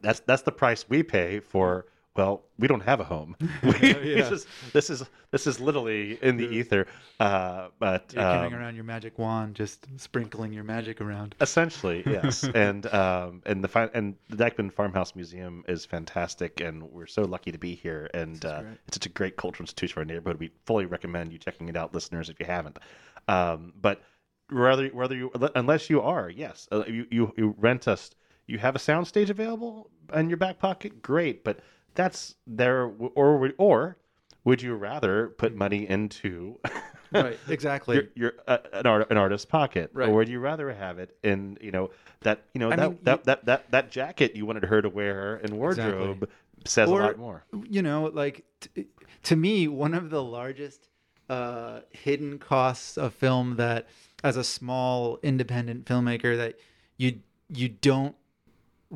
that's 0.00 0.20
that's 0.20 0.42
the 0.42 0.52
price 0.52 0.88
we 0.88 1.02
pay 1.02 1.40
for. 1.40 1.86
Well, 2.16 2.44
we 2.58 2.68
don't 2.68 2.82
have 2.82 3.00
a 3.00 3.04
home. 3.04 3.36
We, 3.62 3.72
Yeah. 3.80 3.94
This 4.22 4.30
is 4.30 4.46
this 4.72 4.90
is 4.90 5.04
this 5.32 5.46
is 5.48 5.58
literally 5.58 6.18
in 6.22 6.36
the 6.36 6.46
ether. 6.46 6.86
Uh, 7.18 7.68
but 7.80 8.12
You're 8.14 8.22
carrying 8.22 8.54
um, 8.54 8.60
around 8.60 8.74
your 8.76 8.84
magic 8.84 9.18
wand, 9.18 9.56
just 9.56 9.86
sprinkling 9.96 10.52
your 10.52 10.62
magic 10.64 11.00
around. 11.00 11.34
essentially, 11.40 12.02
yes. 12.06 12.44
and 12.54 12.86
um, 12.94 13.42
and 13.46 13.64
the 13.64 13.68
fi- 13.68 13.90
and 13.94 14.14
the 14.28 14.36
Dyckman 14.36 14.72
Farmhouse 14.72 15.16
Museum 15.16 15.64
is 15.66 15.84
fantastic, 15.84 16.60
and 16.60 16.82
we're 16.84 17.06
so 17.06 17.22
lucky 17.22 17.50
to 17.50 17.58
be 17.58 17.74
here. 17.74 18.08
And 18.14 18.44
uh, 18.44 18.62
it's 18.86 18.96
such 18.96 19.06
a 19.06 19.10
great 19.10 19.36
cultural 19.36 19.64
institution 19.64 19.94
for 19.94 20.00
our 20.00 20.04
neighborhood. 20.04 20.38
We 20.38 20.50
fully 20.66 20.86
recommend 20.86 21.32
you 21.32 21.38
checking 21.38 21.68
it 21.68 21.76
out, 21.76 21.94
listeners, 21.94 22.28
if 22.28 22.38
you 22.38 22.46
haven't. 22.46 22.78
Um, 23.26 23.72
but 23.80 24.02
whether 24.50 24.86
whether 24.88 25.16
you 25.16 25.32
unless 25.56 25.90
you 25.90 26.00
are, 26.00 26.30
yes, 26.30 26.68
uh, 26.70 26.84
you, 26.86 27.06
you 27.10 27.32
you 27.36 27.54
rent 27.58 27.88
us. 27.88 28.10
You 28.46 28.58
have 28.58 28.76
a 28.76 28.78
soundstage 28.78 29.30
available 29.30 29.90
in 30.12 30.28
your 30.28 30.36
back 30.36 30.58
pocket, 30.58 31.00
great. 31.00 31.44
But 31.44 31.60
that's 31.94 32.34
there, 32.46 32.90
or 33.14 33.38
would- 33.38 33.54
or 33.58 33.96
would 34.44 34.60
you 34.62 34.74
rather 34.74 35.28
put 35.28 35.54
money 35.54 35.88
into 35.88 36.58
right, 37.12 37.38
exactly. 37.48 37.96
your, 37.96 38.04
your 38.14 38.32
uh, 38.46 38.58
an, 38.72 38.86
art, 38.86 39.10
an 39.10 39.16
artist's 39.16 39.46
pocket, 39.46 39.90
Right. 39.94 40.08
or 40.08 40.14
would 40.16 40.28
you 40.28 40.38
rather 40.40 40.72
have 40.72 40.98
it 40.98 41.16
in 41.22 41.56
you 41.60 41.70
know 41.70 41.90
that 42.20 42.42
you 42.52 42.58
know 42.58 42.68
that, 42.70 42.78
mean, 42.78 42.98
that, 43.04 43.18
you- 43.18 43.20
that 43.24 43.44
that 43.46 43.70
that 43.70 43.90
jacket 43.90 44.36
you 44.36 44.44
wanted 44.46 44.64
her 44.64 44.82
to 44.82 44.88
wear 44.88 45.36
in 45.36 45.56
wardrobe 45.56 46.28
says 46.66 46.88
Or- 46.90 47.00
a 47.00 47.04
lot 47.06 47.18
more. 47.18 47.44
you 47.70 47.82
know, 47.82 48.10
like 48.12 48.44
t- 48.60 48.86
to 49.24 49.36
me, 49.36 49.68
one 49.68 49.94
of 49.94 50.10
the 50.10 50.22
largest 50.22 50.88
uh, 51.30 51.80
hidden 51.90 52.38
costs 52.38 52.98
of 52.98 53.14
film 53.14 53.56
that, 53.56 53.86
as 54.22 54.36
a 54.36 54.44
small 54.44 55.18
independent 55.22 55.86
filmmaker, 55.86 56.36
that 56.36 56.56
you 56.98 57.20
you 57.48 57.68
don't 57.70 58.14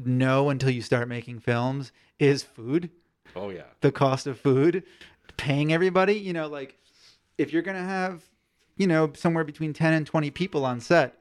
know 0.04 0.50
until 0.50 0.70
you 0.70 0.82
start 0.82 1.08
making 1.08 1.40
films 1.40 1.92
is 2.18 2.42
food. 2.42 2.90
Oh 3.36 3.50
yeah, 3.50 3.62
The 3.80 3.92
cost 3.92 4.26
of 4.26 4.38
food, 4.40 4.82
paying 5.36 5.72
everybody. 5.72 6.14
You 6.14 6.32
know, 6.32 6.46
like 6.48 6.76
if 7.36 7.52
you're 7.52 7.62
gonna 7.62 7.84
have, 7.84 8.22
you 8.76 8.86
know, 8.86 9.12
somewhere 9.14 9.44
between 9.44 9.72
ten 9.72 9.92
and 9.92 10.06
twenty 10.06 10.30
people 10.30 10.64
on 10.64 10.80
set, 10.80 11.18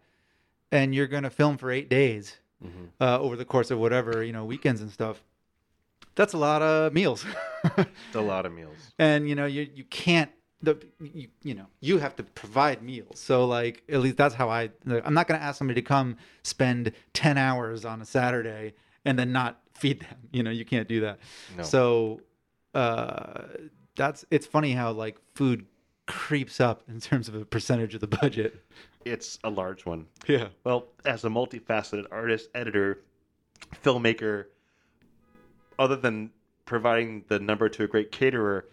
and 0.71 0.93
you're 0.95 1.07
gonna 1.07 1.29
film 1.29 1.57
for 1.57 1.69
eight 1.71 1.89
days 1.89 2.37
Mhm. 2.63 2.89
uh, 2.99 3.19
over 3.19 3.35
the 3.35 3.45
course 3.45 3.69
of 3.71 3.77
whatever 3.79 4.23
you 4.23 4.33
know 4.33 4.45
weekends 4.45 4.81
and 4.81 4.89
stuff. 4.91 5.21
That's 6.15 6.33
a 6.33 6.37
lot 6.37 6.61
of 6.63 6.93
meals. 6.93 7.25
it's 7.63 8.15
a 8.15 8.21
lot 8.21 8.45
of 8.45 8.53
meals. 8.53 8.77
and 8.97 9.27
you 9.29 9.35
know 9.35 9.45
you 9.45 9.67
you 9.75 9.83
can't 9.83 10.31
the 10.61 10.77
you, 10.99 11.27
you 11.43 11.53
know 11.53 11.67
you 11.81 11.99
have 11.99 12.15
to 12.15 12.23
provide 12.23 12.81
meals. 12.81 13.19
So 13.19 13.45
like 13.45 13.83
at 13.89 13.99
least 13.99 14.17
that's 14.17 14.33
how 14.35 14.49
i 14.49 14.69
i'm 14.87 15.13
not 15.13 15.27
going 15.27 15.39
to 15.39 15.45
ask 15.45 15.57
somebody 15.57 15.79
to 15.81 15.87
come 15.87 16.17
spend 16.43 16.91
10 17.13 17.37
hours 17.37 17.85
on 17.85 18.01
a 18.01 18.05
saturday 18.05 18.73
and 19.05 19.17
then 19.19 19.31
not 19.31 19.61
feed 19.73 20.01
them. 20.01 20.17
You 20.31 20.43
know 20.43 20.51
you 20.51 20.65
can't 20.65 20.87
do 20.87 21.01
that. 21.01 21.19
No. 21.55 21.63
so 21.63 22.21
uh 22.73 23.43
that's 23.95 24.25
it's 24.31 24.45
funny 24.47 24.71
how 24.73 24.91
like 24.91 25.17
food 25.35 25.65
creeps 26.07 26.59
up 26.59 26.83
in 26.87 26.99
terms 26.99 27.27
of 27.27 27.35
a 27.35 27.45
percentage 27.45 27.93
of 27.93 28.01
the 28.01 28.07
budget. 28.07 28.63
It's 29.05 29.39
a 29.43 29.49
large 29.49 29.85
one. 29.85 30.07
yeah. 30.27 30.47
Well, 30.63 30.87
as 31.05 31.23
a 31.23 31.29
multifaceted 31.29 32.05
artist, 32.11 32.49
editor, 32.53 33.03
filmmaker, 33.83 34.45
other 35.79 35.95
than 35.95 36.31
providing 36.65 37.23
the 37.27 37.39
number 37.39 37.69
to 37.69 37.83
a 37.83 37.87
great 37.87 38.11
caterer, 38.11 38.67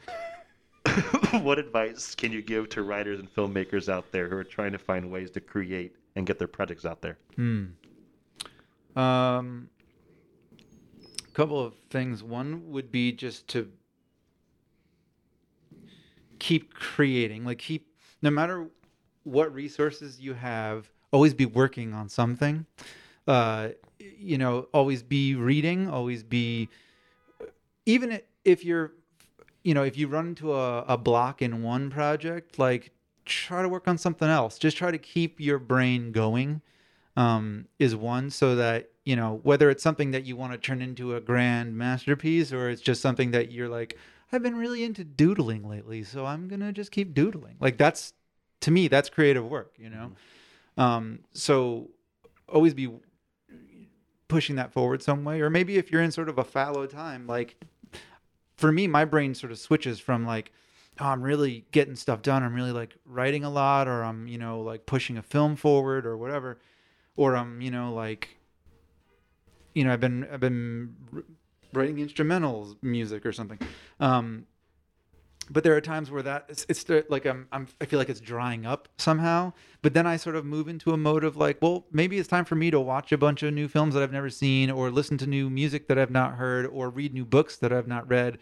what 1.43 1.59
advice 1.59 2.15
can 2.15 2.33
you 2.33 2.43
give 2.43 2.69
to 2.71 2.83
writers 2.83 3.19
and 3.21 3.33
filmmakers 3.35 3.89
out 3.89 4.11
there 4.13 4.29
who 4.29 4.37
are 4.37 4.45
trying 4.45 4.73
to 4.73 4.79
find 4.79 5.11
ways 5.11 5.31
to 5.33 5.41
create 5.41 5.97
and 6.17 6.27
get 6.27 6.39
their 6.39 6.49
projects 6.49 6.85
out 6.85 7.03
there? 7.03 7.19
Hmm. 7.37 7.65
Um, 8.97 9.69
couple 11.35 11.61
of 11.61 11.75
things. 11.91 12.23
One 12.23 12.71
would 12.71 12.91
be 12.91 13.13
just 13.13 13.49
to 13.49 13.69
keep 16.39 16.73
creating, 16.73 17.45
like 17.45 17.59
keep 17.59 17.89
no 18.23 18.31
matter 18.31 18.69
what 19.25 19.53
resources 19.53 20.21
you 20.21 20.35
have, 20.35 20.89
always 21.11 21.35
be 21.35 21.47
working 21.47 21.93
on 21.93 22.09
something. 22.09 22.67
Uh, 23.27 23.71
you 23.99 24.39
know, 24.39 24.69
always 24.73 25.03
be 25.03 25.35
reading, 25.35 25.89
always 25.89 26.23
be 26.23 26.69
even 27.87 28.21
if 28.45 28.65
you're 28.65 28.93
you 29.65 29.75
know, 29.75 29.83
if 29.83 29.97
you 29.97 30.07
run 30.07 30.29
into 30.29 30.55
a, 30.55 30.83
a 30.83 30.97
block 30.97 31.43
in 31.43 31.63
one 31.63 31.91
project, 31.91 32.59
like 32.59 32.93
try 33.25 33.63
to 33.63 33.69
work 33.69 33.89
on 33.89 33.99
something 33.99 34.29
else. 34.29 34.59
Just 34.59 34.77
try 34.77 34.91
to 34.91 34.99
keep 34.99 35.41
your 35.41 35.59
brain 35.59 36.13
going 36.13 36.61
um, 37.17 37.67
is 37.79 37.95
one 37.95 38.31
so 38.31 38.57
that 38.57 38.91
you 39.05 39.17
know 39.17 39.41
whether 39.43 39.71
it's 39.71 39.83
something 39.83 40.11
that 40.13 40.25
you 40.25 40.37
want 40.37 40.53
to 40.53 40.59
turn 40.59 40.83
into 40.83 41.15
a 41.15 41.21
grand 41.21 41.77
masterpiece 41.77 42.53
or 42.53 42.69
it's 42.71 42.83
just 42.83 43.01
something 43.01 43.31
that 43.33 43.53
you're 43.53 43.69
like 43.69 43.99
i've 44.33 44.43
been 44.43 44.57
really 44.57 44.83
into 44.83 45.05
doodling 45.05 45.69
lately 45.69 46.03
so 46.03 46.25
i'm 46.25 46.49
gonna 46.49 46.73
just 46.73 46.91
keep 46.91 47.15
doodling. 47.15 47.57
Like 47.61 47.77
that's 47.77 48.15
to 48.61 48.71
me 48.71 48.89
that's 48.89 49.09
creative 49.09 49.47
work 49.47 49.75
you 49.79 49.91
know? 49.91 50.13
Um, 50.77 51.21
so 51.33 51.91
always 52.49 52.75
be 52.75 52.91
pushing 54.27 54.57
that 54.57 54.73
forward 54.73 55.03
some 55.03 55.23
way 55.23 55.41
or 55.41 55.51
maybe 55.51 55.77
if 55.77 55.93
you're 55.93 56.03
in 56.03 56.11
sort 56.11 56.29
of 56.29 56.39
a 56.39 56.45
fallow 56.45 56.87
time 56.87 57.27
like 57.27 57.63
for 58.57 58.73
me 58.73 58.87
my 58.87 59.05
brain 59.05 59.35
sort 59.35 59.53
of 59.53 59.59
switches 59.59 59.99
from 59.99 60.27
like 60.27 60.53
oh, 61.01 61.07
I'm 61.07 61.23
really 61.23 61.65
getting 61.73 61.97
stuff 61.97 62.23
done. 62.23 62.43
I'm 62.43 62.55
really 62.55 62.73
like 62.73 62.97
writing 63.05 63.45
a 63.45 63.51
lot, 63.51 63.89
or 63.89 64.03
I'm, 64.03 64.27
you 64.27 64.39
know, 64.39 64.61
like 64.61 64.87
pushing 64.87 65.17
a 65.17 65.23
film 65.23 65.57
forward 65.57 66.07
or 66.07 66.17
whatever, 66.17 66.59
or 67.17 67.37
I'm, 67.37 67.61
you 67.61 67.71
know, 67.71 67.93
like, 67.93 68.37
you 69.75 69.85
know, 69.85 69.93
I've 69.93 70.01
been, 70.01 70.27
I've 70.31 70.41
been 70.41 70.95
writing 71.73 71.97
instrumentals 71.97 72.77
music 72.83 73.27
or 73.27 73.33
something. 73.33 73.59
Um, 73.99 74.47
but 75.51 75.65
there 75.65 75.77
are 75.77 75.81
times 75.81 76.11
where 76.11 76.23
that 76.23 76.47
it's, 76.49 76.67
it's 76.69 76.85
like 77.09 77.27
I'm, 77.27 77.47
I'm, 77.53 77.69
I 77.81 77.85
feel 77.85 77.99
like 77.99 78.09
it's 78.09 78.21
drying 78.21 78.67
up 78.67 78.89
somehow. 78.99 79.53
But 79.83 79.95
then 79.95 80.07
I 80.07 80.17
sort 80.17 80.37
of 80.37 80.45
move 80.45 80.69
into 80.69 80.93
a 80.93 80.97
mode 80.97 81.25
of 81.25 81.37
like, 81.37 81.61
well, 81.61 81.87
maybe 81.93 82.19
it's 82.19 82.29
time 82.29 82.45
for 82.45 82.55
me 82.55 82.71
to 82.71 82.81
watch 82.81 83.13
a 83.13 83.19
bunch 83.19 83.43
of 83.43 83.53
new 83.53 83.69
films 83.69 83.95
that 83.95 84.03
I've 84.03 84.13
never 84.13 84.31
seen, 84.31 84.71
or 84.71 84.91
listen 84.91 85.19
to 85.19 85.27
new 85.27 85.51
music 85.51 85.89
that 85.89 85.99
I've 85.99 86.11
not 86.11 86.35
heard, 86.35 86.67
or 86.67 86.91
read 86.91 87.13
new 87.13 87.25
books 87.25 87.57
that 87.59 87.73
I've 87.73 87.89
not 87.89 88.09
read. 88.09 88.39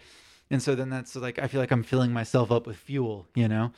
And 0.50 0.62
so 0.62 0.74
then 0.74 0.90
that's 0.90 1.16
like 1.16 1.38
i 1.38 1.46
feel 1.46 1.60
like 1.60 1.70
i'm 1.70 1.82
filling 1.82 2.12
myself 2.12 2.52
up 2.52 2.66
with 2.66 2.76
fuel 2.76 3.26
you 3.34 3.48
know? 3.48 3.72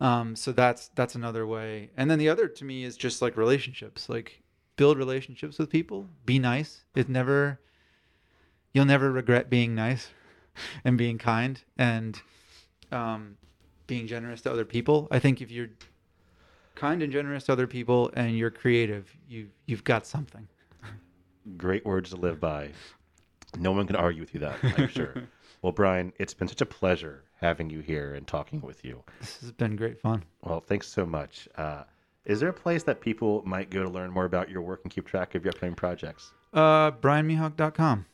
Um, 0.00 0.36
so 0.36 0.52
that's 0.52 0.88
that's 0.88 1.14
another 1.14 1.46
way. 1.46 1.90
And 1.96 2.10
then 2.10 2.18
the 2.18 2.28
other 2.28 2.48
to 2.48 2.64
me 2.64 2.84
is 2.84 2.96
just 2.96 3.20
like 3.20 3.36
relationships. 3.36 4.08
Like 4.08 4.42
build 4.76 4.96
relationships 4.96 5.58
with 5.58 5.70
people. 5.70 6.06
Be 6.24 6.38
nice. 6.38 6.84
It's 6.94 7.08
never 7.08 7.60
you'll 8.72 8.84
never 8.84 9.10
regret 9.10 9.50
being 9.50 9.74
nice 9.74 10.10
and 10.84 10.96
being 10.96 11.18
kind. 11.18 11.62
And 11.76 12.20
um, 12.92 13.36
being 13.86 14.06
generous 14.06 14.40
to 14.42 14.50
other 14.52 14.64
people 14.64 15.08
i 15.10 15.18
think 15.18 15.40
if 15.40 15.50
you're 15.50 15.68
kind 16.74 17.02
and 17.02 17.12
generous 17.12 17.44
to 17.44 17.52
other 17.52 17.66
people 17.66 18.10
and 18.14 18.36
you're 18.38 18.50
creative 18.50 19.16
you 19.28 19.48
you've 19.66 19.84
got 19.84 20.06
something 20.06 20.46
Great 21.56 21.84
words 21.86 22.10
to 22.10 22.16
live 22.16 22.38
by. 22.40 22.70
No 23.58 23.72
one 23.72 23.86
can 23.86 23.96
argue 23.96 24.20
with 24.20 24.34
you 24.34 24.40
that, 24.40 24.58
I'm 24.76 24.88
sure. 24.98 25.14
well, 25.62 25.72
Brian, 25.72 26.12
it's 26.18 26.34
been 26.34 26.46
such 26.48 26.60
a 26.60 26.66
pleasure 26.66 27.24
having 27.40 27.70
you 27.70 27.80
here 27.80 28.14
and 28.14 28.26
talking 28.26 28.60
with 28.60 28.84
you. 28.84 29.02
this 29.20 29.40
has 29.40 29.50
been 29.52 29.74
great 29.74 29.98
fun 29.98 30.22
Well, 30.42 30.60
thanks 30.60 30.88
so 30.88 31.06
much. 31.06 31.48
Uh, 31.56 31.84
is 32.26 32.40
there 32.40 32.50
a 32.50 32.52
place 32.52 32.82
that 32.82 33.00
people 33.00 33.42
might 33.46 33.70
go 33.70 33.82
to 33.82 33.88
learn 33.88 34.10
more 34.10 34.26
about 34.26 34.50
your 34.50 34.60
work 34.60 34.80
and 34.84 34.92
keep 34.92 35.06
track 35.06 35.34
of 35.34 35.44
your 35.44 35.52
upcoming 35.52 35.74
projects? 35.74 36.32
uh 36.52 36.90
brianmihok.com 36.90 38.04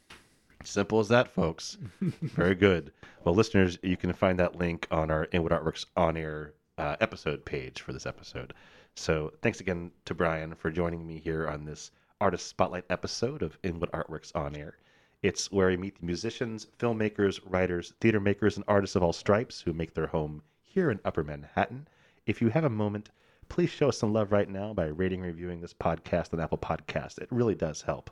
Simple 0.67 1.01
as 1.01 1.09
that, 1.09 1.29
folks. 1.29 1.79
Very 2.01 2.55
good. 2.55 2.93
Well, 3.25 3.35
listeners, 3.35 3.79
you 3.83 3.97
can 3.97 4.13
find 4.13 4.39
that 4.39 4.57
link 4.57 4.87
on 4.91 5.11
our 5.11 5.29
Inwood 5.33 5.53
Artworks 5.53 5.87
on 5.97 6.17
air 6.17 6.55
uh, 6.79 6.97
episode 7.01 7.45
page 7.45 7.81
for 7.81 7.93
this 7.93 8.07
episode. 8.07 8.55
So 8.95 9.33
thanks 9.43 9.61
again 9.61 9.91
to 10.05 10.15
Brian 10.15 10.55
for 10.55 10.71
joining 10.71 11.07
me 11.07 11.19
here 11.19 11.49
on 11.49 11.65
this 11.65 11.91
Artist 12.21 12.47
Spotlight 12.49 12.85
episode 12.91 13.43
of 13.43 13.59
Inwood 13.63 13.91
Artworks 13.93 14.35
on 14.35 14.57
air. 14.57 14.79
It's 15.23 15.51
where 15.51 15.69
we 15.69 15.77
meet 15.77 15.99
the 15.99 16.07
musicians, 16.07 16.67
filmmakers, 16.79 17.41
writers, 17.45 17.95
theater 18.01 18.21
makers, 18.21 18.57
and 18.57 18.65
artists 18.69 18.95
of 18.95 19.03
all 19.03 19.13
stripes 19.13 19.61
who 19.63 19.73
make 19.73 19.95
their 19.95 20.07
home 20.07 20.43
here 20.63 20.91
in 20.91 21.01
Upper 21.05 21.25
Manhattan. 21.25 21.89
If 22.27 22.41
you 22.41 22.49
have 22.51 22.65
a 22.65 22.71
moment, 22.71 23.11
please 23.49 23.71
show 23.71 23.89
us 23.89 23.99
some 23.99 24.13
love 24.13 24.33
right 24.33 24.49
now 24.49 24.73
by 24.73 24.87
rating 24.87 25.21
reviewing 25.21 25.61
this 25.61 25.75
podcast 25.75 26.33
on 26.33 26.41
Apple 26.41 26.59
Podcast. 26.59 27.19
It 27.19 27.29
really 27.31 27.55
does 27.55 27.83
help. 27.83 28.11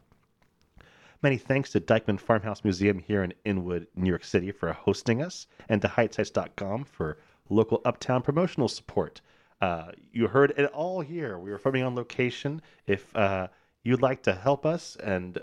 Many 1.23 1.39
thanks 1.39 1.71
to 1.71 1.81
Dyckman 1.81 2.19
Farmhouse 2.19 2.65
Museum 2.65 2.99
here 2.99 3.23
in 3.23 3.33
Inwood, 3.45 3.87
New 3.95 4.09
York 4.09 4.25
City 4.25 4.51
for 4.51 4.73
hosting 4.73 5.23
us, 5.23 5.47
and 5.69 5.81
to 5.81 5.87
Heightsites.com 5.87 6.85
for 6.85 7.19
local 7.49 7.81
uptown 7.85 8.23
promotional 8.23 8.67
support. 8.67 9.21
Uh, 9.61 9.93
you 10.11 10.27
heard 10.27 10.53
it 10.57 10.67
all 10.73 11.01
here. 11.01 11.39
We 11.39 11.53
were 11.53 11.59
filming 11.59 11.85
on 11.85 11.95
location. 11.95 12.61
If 12.89 13.15
uh, 13.15 13.47
you'd 13.85 14.03
like 14.03 14.25
to 14.25 14.35
help 14.35 14.67
us, 14.67 14.97
and 14.97 15.39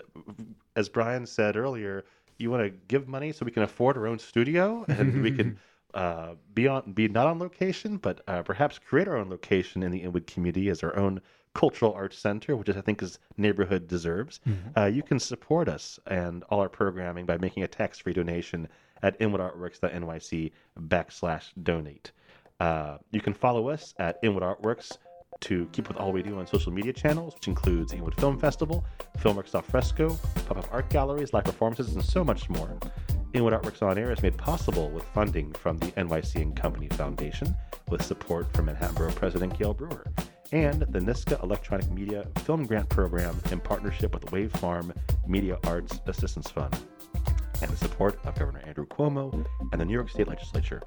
as 0.76 0.90
Brian 0.90 1.24
said 1.24 1.56
earlier, 1.56 2.04
you 2.36 2.50
want 2.50 2.62
to 2.62 2.78
give 2.88 3.08
money 3.08 3.32
so 3.32 3.46
we 3.46 3.50
can 3.50 3.62
afford 3.62 3.96
our 3.96 4.06
own 4.06 4.18
studio 4.18 4.84
and 4.86 5.22
we 5.22 5.32
can 5.32 5.58
uh, 5.94 6.34
be 6.52 6.68
on 6.68 6.92
be 6.92 7.08
not 7.08 7.26
on 7.26 7.38
location, 7.38 7.96
but 7.96 8.20
uh, 8.28 8.42
perhaps 8.42 8.78
create 8.78 9.08
our 9.08 9.16
own 9.16 9.30
location 9.30 9.82
in 9.82 9.90
the 9.90 10.02
Inwood 10.02 10.26
community 10.26 10.68
as 10.68 10.82
our 10.82 10.94
own 10.94 11.22
cultural 11.54 11.92
arts 11.92 12.18
center, 12.18 12.56
which 12.56 12.68
is, 12.68 12.76
I 12.76 12.80
think 12.80 13.02
is 13.02 13.18
neighborhood 13.36 13.88
deserves. 13.88 14.40
Mm-hmm. 14.48 14.78
Uh, 14.78 14.86
you 14.86 15.02
can 15.02 15.18
support 15.18 15.68
us 15.68 15.98
and 16.06 16.44
all 16.44 16.60
our 16.60 16.68
programming 16.68 17.26
by 17.26 17.38
making 17.38 17.62
a 17.62 17.68
tax-free 17.68 18.12
donation 18.12 18.68
at 19.02 19.18
inwoodartworks.nyc 19.18 20.52
backslash 20.78 21.44
donate. 21.62 22.12
Uh, 22.60 22.98
you 23.10 23.20
can 23.20 23.32
follow 23.32 23.68
us 23.68 23.94
at 23.98 24.18
Inwood 24.22 24.42
Artworks 24.42 24.98
to 25.40 25.66
keep 25.72 25.88
with 25.88 25.96
all 25.96 26.12
we 26.12 26.22
do 26.22 26.38
on 26.38 26.46
social 26.46 26.70
media 26.70 26.92
channels, 26.92 27.34
which 27.34 27.48
includes 27.48 27.92
Inwood 27.94 28.14
Film 28.20 28.38
Festival, 28.38 28.84
Filmworks 29.18 29.54
Al 29.54 29.62
Fresco, 29.62 30.18
pop-up 30.46 30.68
art 30.70 30.90
galleries, 30.90 31.32
live 31.32 31.44
performances, 31.44 31.94
and 31.94 32.04
so 32.04 32.22
much 32.22 32.50
more. 32.50 32.76
Inwood 33.32 33.54
Artworks 33.54 33.82
On 33.82 33.96
Air 33.96 34.12
is 34.12 34.22
made 34.22 34.36
possible 34.36 34.90
with 34.90 35.04
funding 35.04 35.52
from 35.52 35.78
the 35.78 35.86
NYC 35.92 36.42
and 36.42 36.54
Company 36.54 36.88
Foundation, 36.88 37.56
with 37.88 38.04
support 38.04 38.52
from 38.54 38.66
Manhattan 38.66 38.96
Borough 38.96 39.12
President 39.12 39.58
Gale 39.58 39.72
Brewer, 39.72 40.04
and 40.52 40.82
the 40.82 40.98
NYSCA 40.98 41.42
Electronic 41.42 41.90
Media 41.90 42.26
Film 42.38 42.66
Grant 42.66 42.88
Program 42.88 43.40
in 43.50 43.60
partnership 43.60 44.12
with 44.12 44.30
Wave 44.32 44.52
Farm 44.52 44.92
Media 45.26 45.58
Arts 45.64 46.00
Assistance 46.06 46.50
Fund, 46.50 46.76
and 47.62 47.70
the 47.70 47.76
support 47.76 48.18
of 48.24 48.34
Governor 48.34 48.62
Andrew 48.66 48.86
Cuomo 48.86 49.46
and 49.72 49.80
the 49.80 49.84
New 49.84 49.94
York 49.94 50.10
State 50.10 50.28
Legislature. 50.28 50.82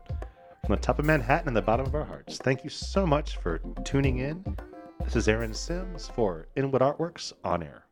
From 0.66 0.76
the 0.76 0.82
top 0.82 1.00
of 1.00 1.06
Manhattan 1.06 1.48
and 1.50 1.58
the 1.58 1.62
bottom 1.62 1.86
of 1.86 1.96
our 1.96 2.06
hearts, 2.06 2.38
thank 2.38 2.64
you 2.64 2.70
so 2.70 3.06
much 3.06 3.38
for 3.38 3.60
tuning 3.84 4.20
in. 4.20 4.44
This 5.04 5.16
is 5.16 5.28
Aaron 5.28 5.54
Sims 5.54 6.08
for 6.08 6.48
Inwood 6.56 6.82
Artworks 6.82 7.34
On 7.44 7.62
Air. 7.62 7.86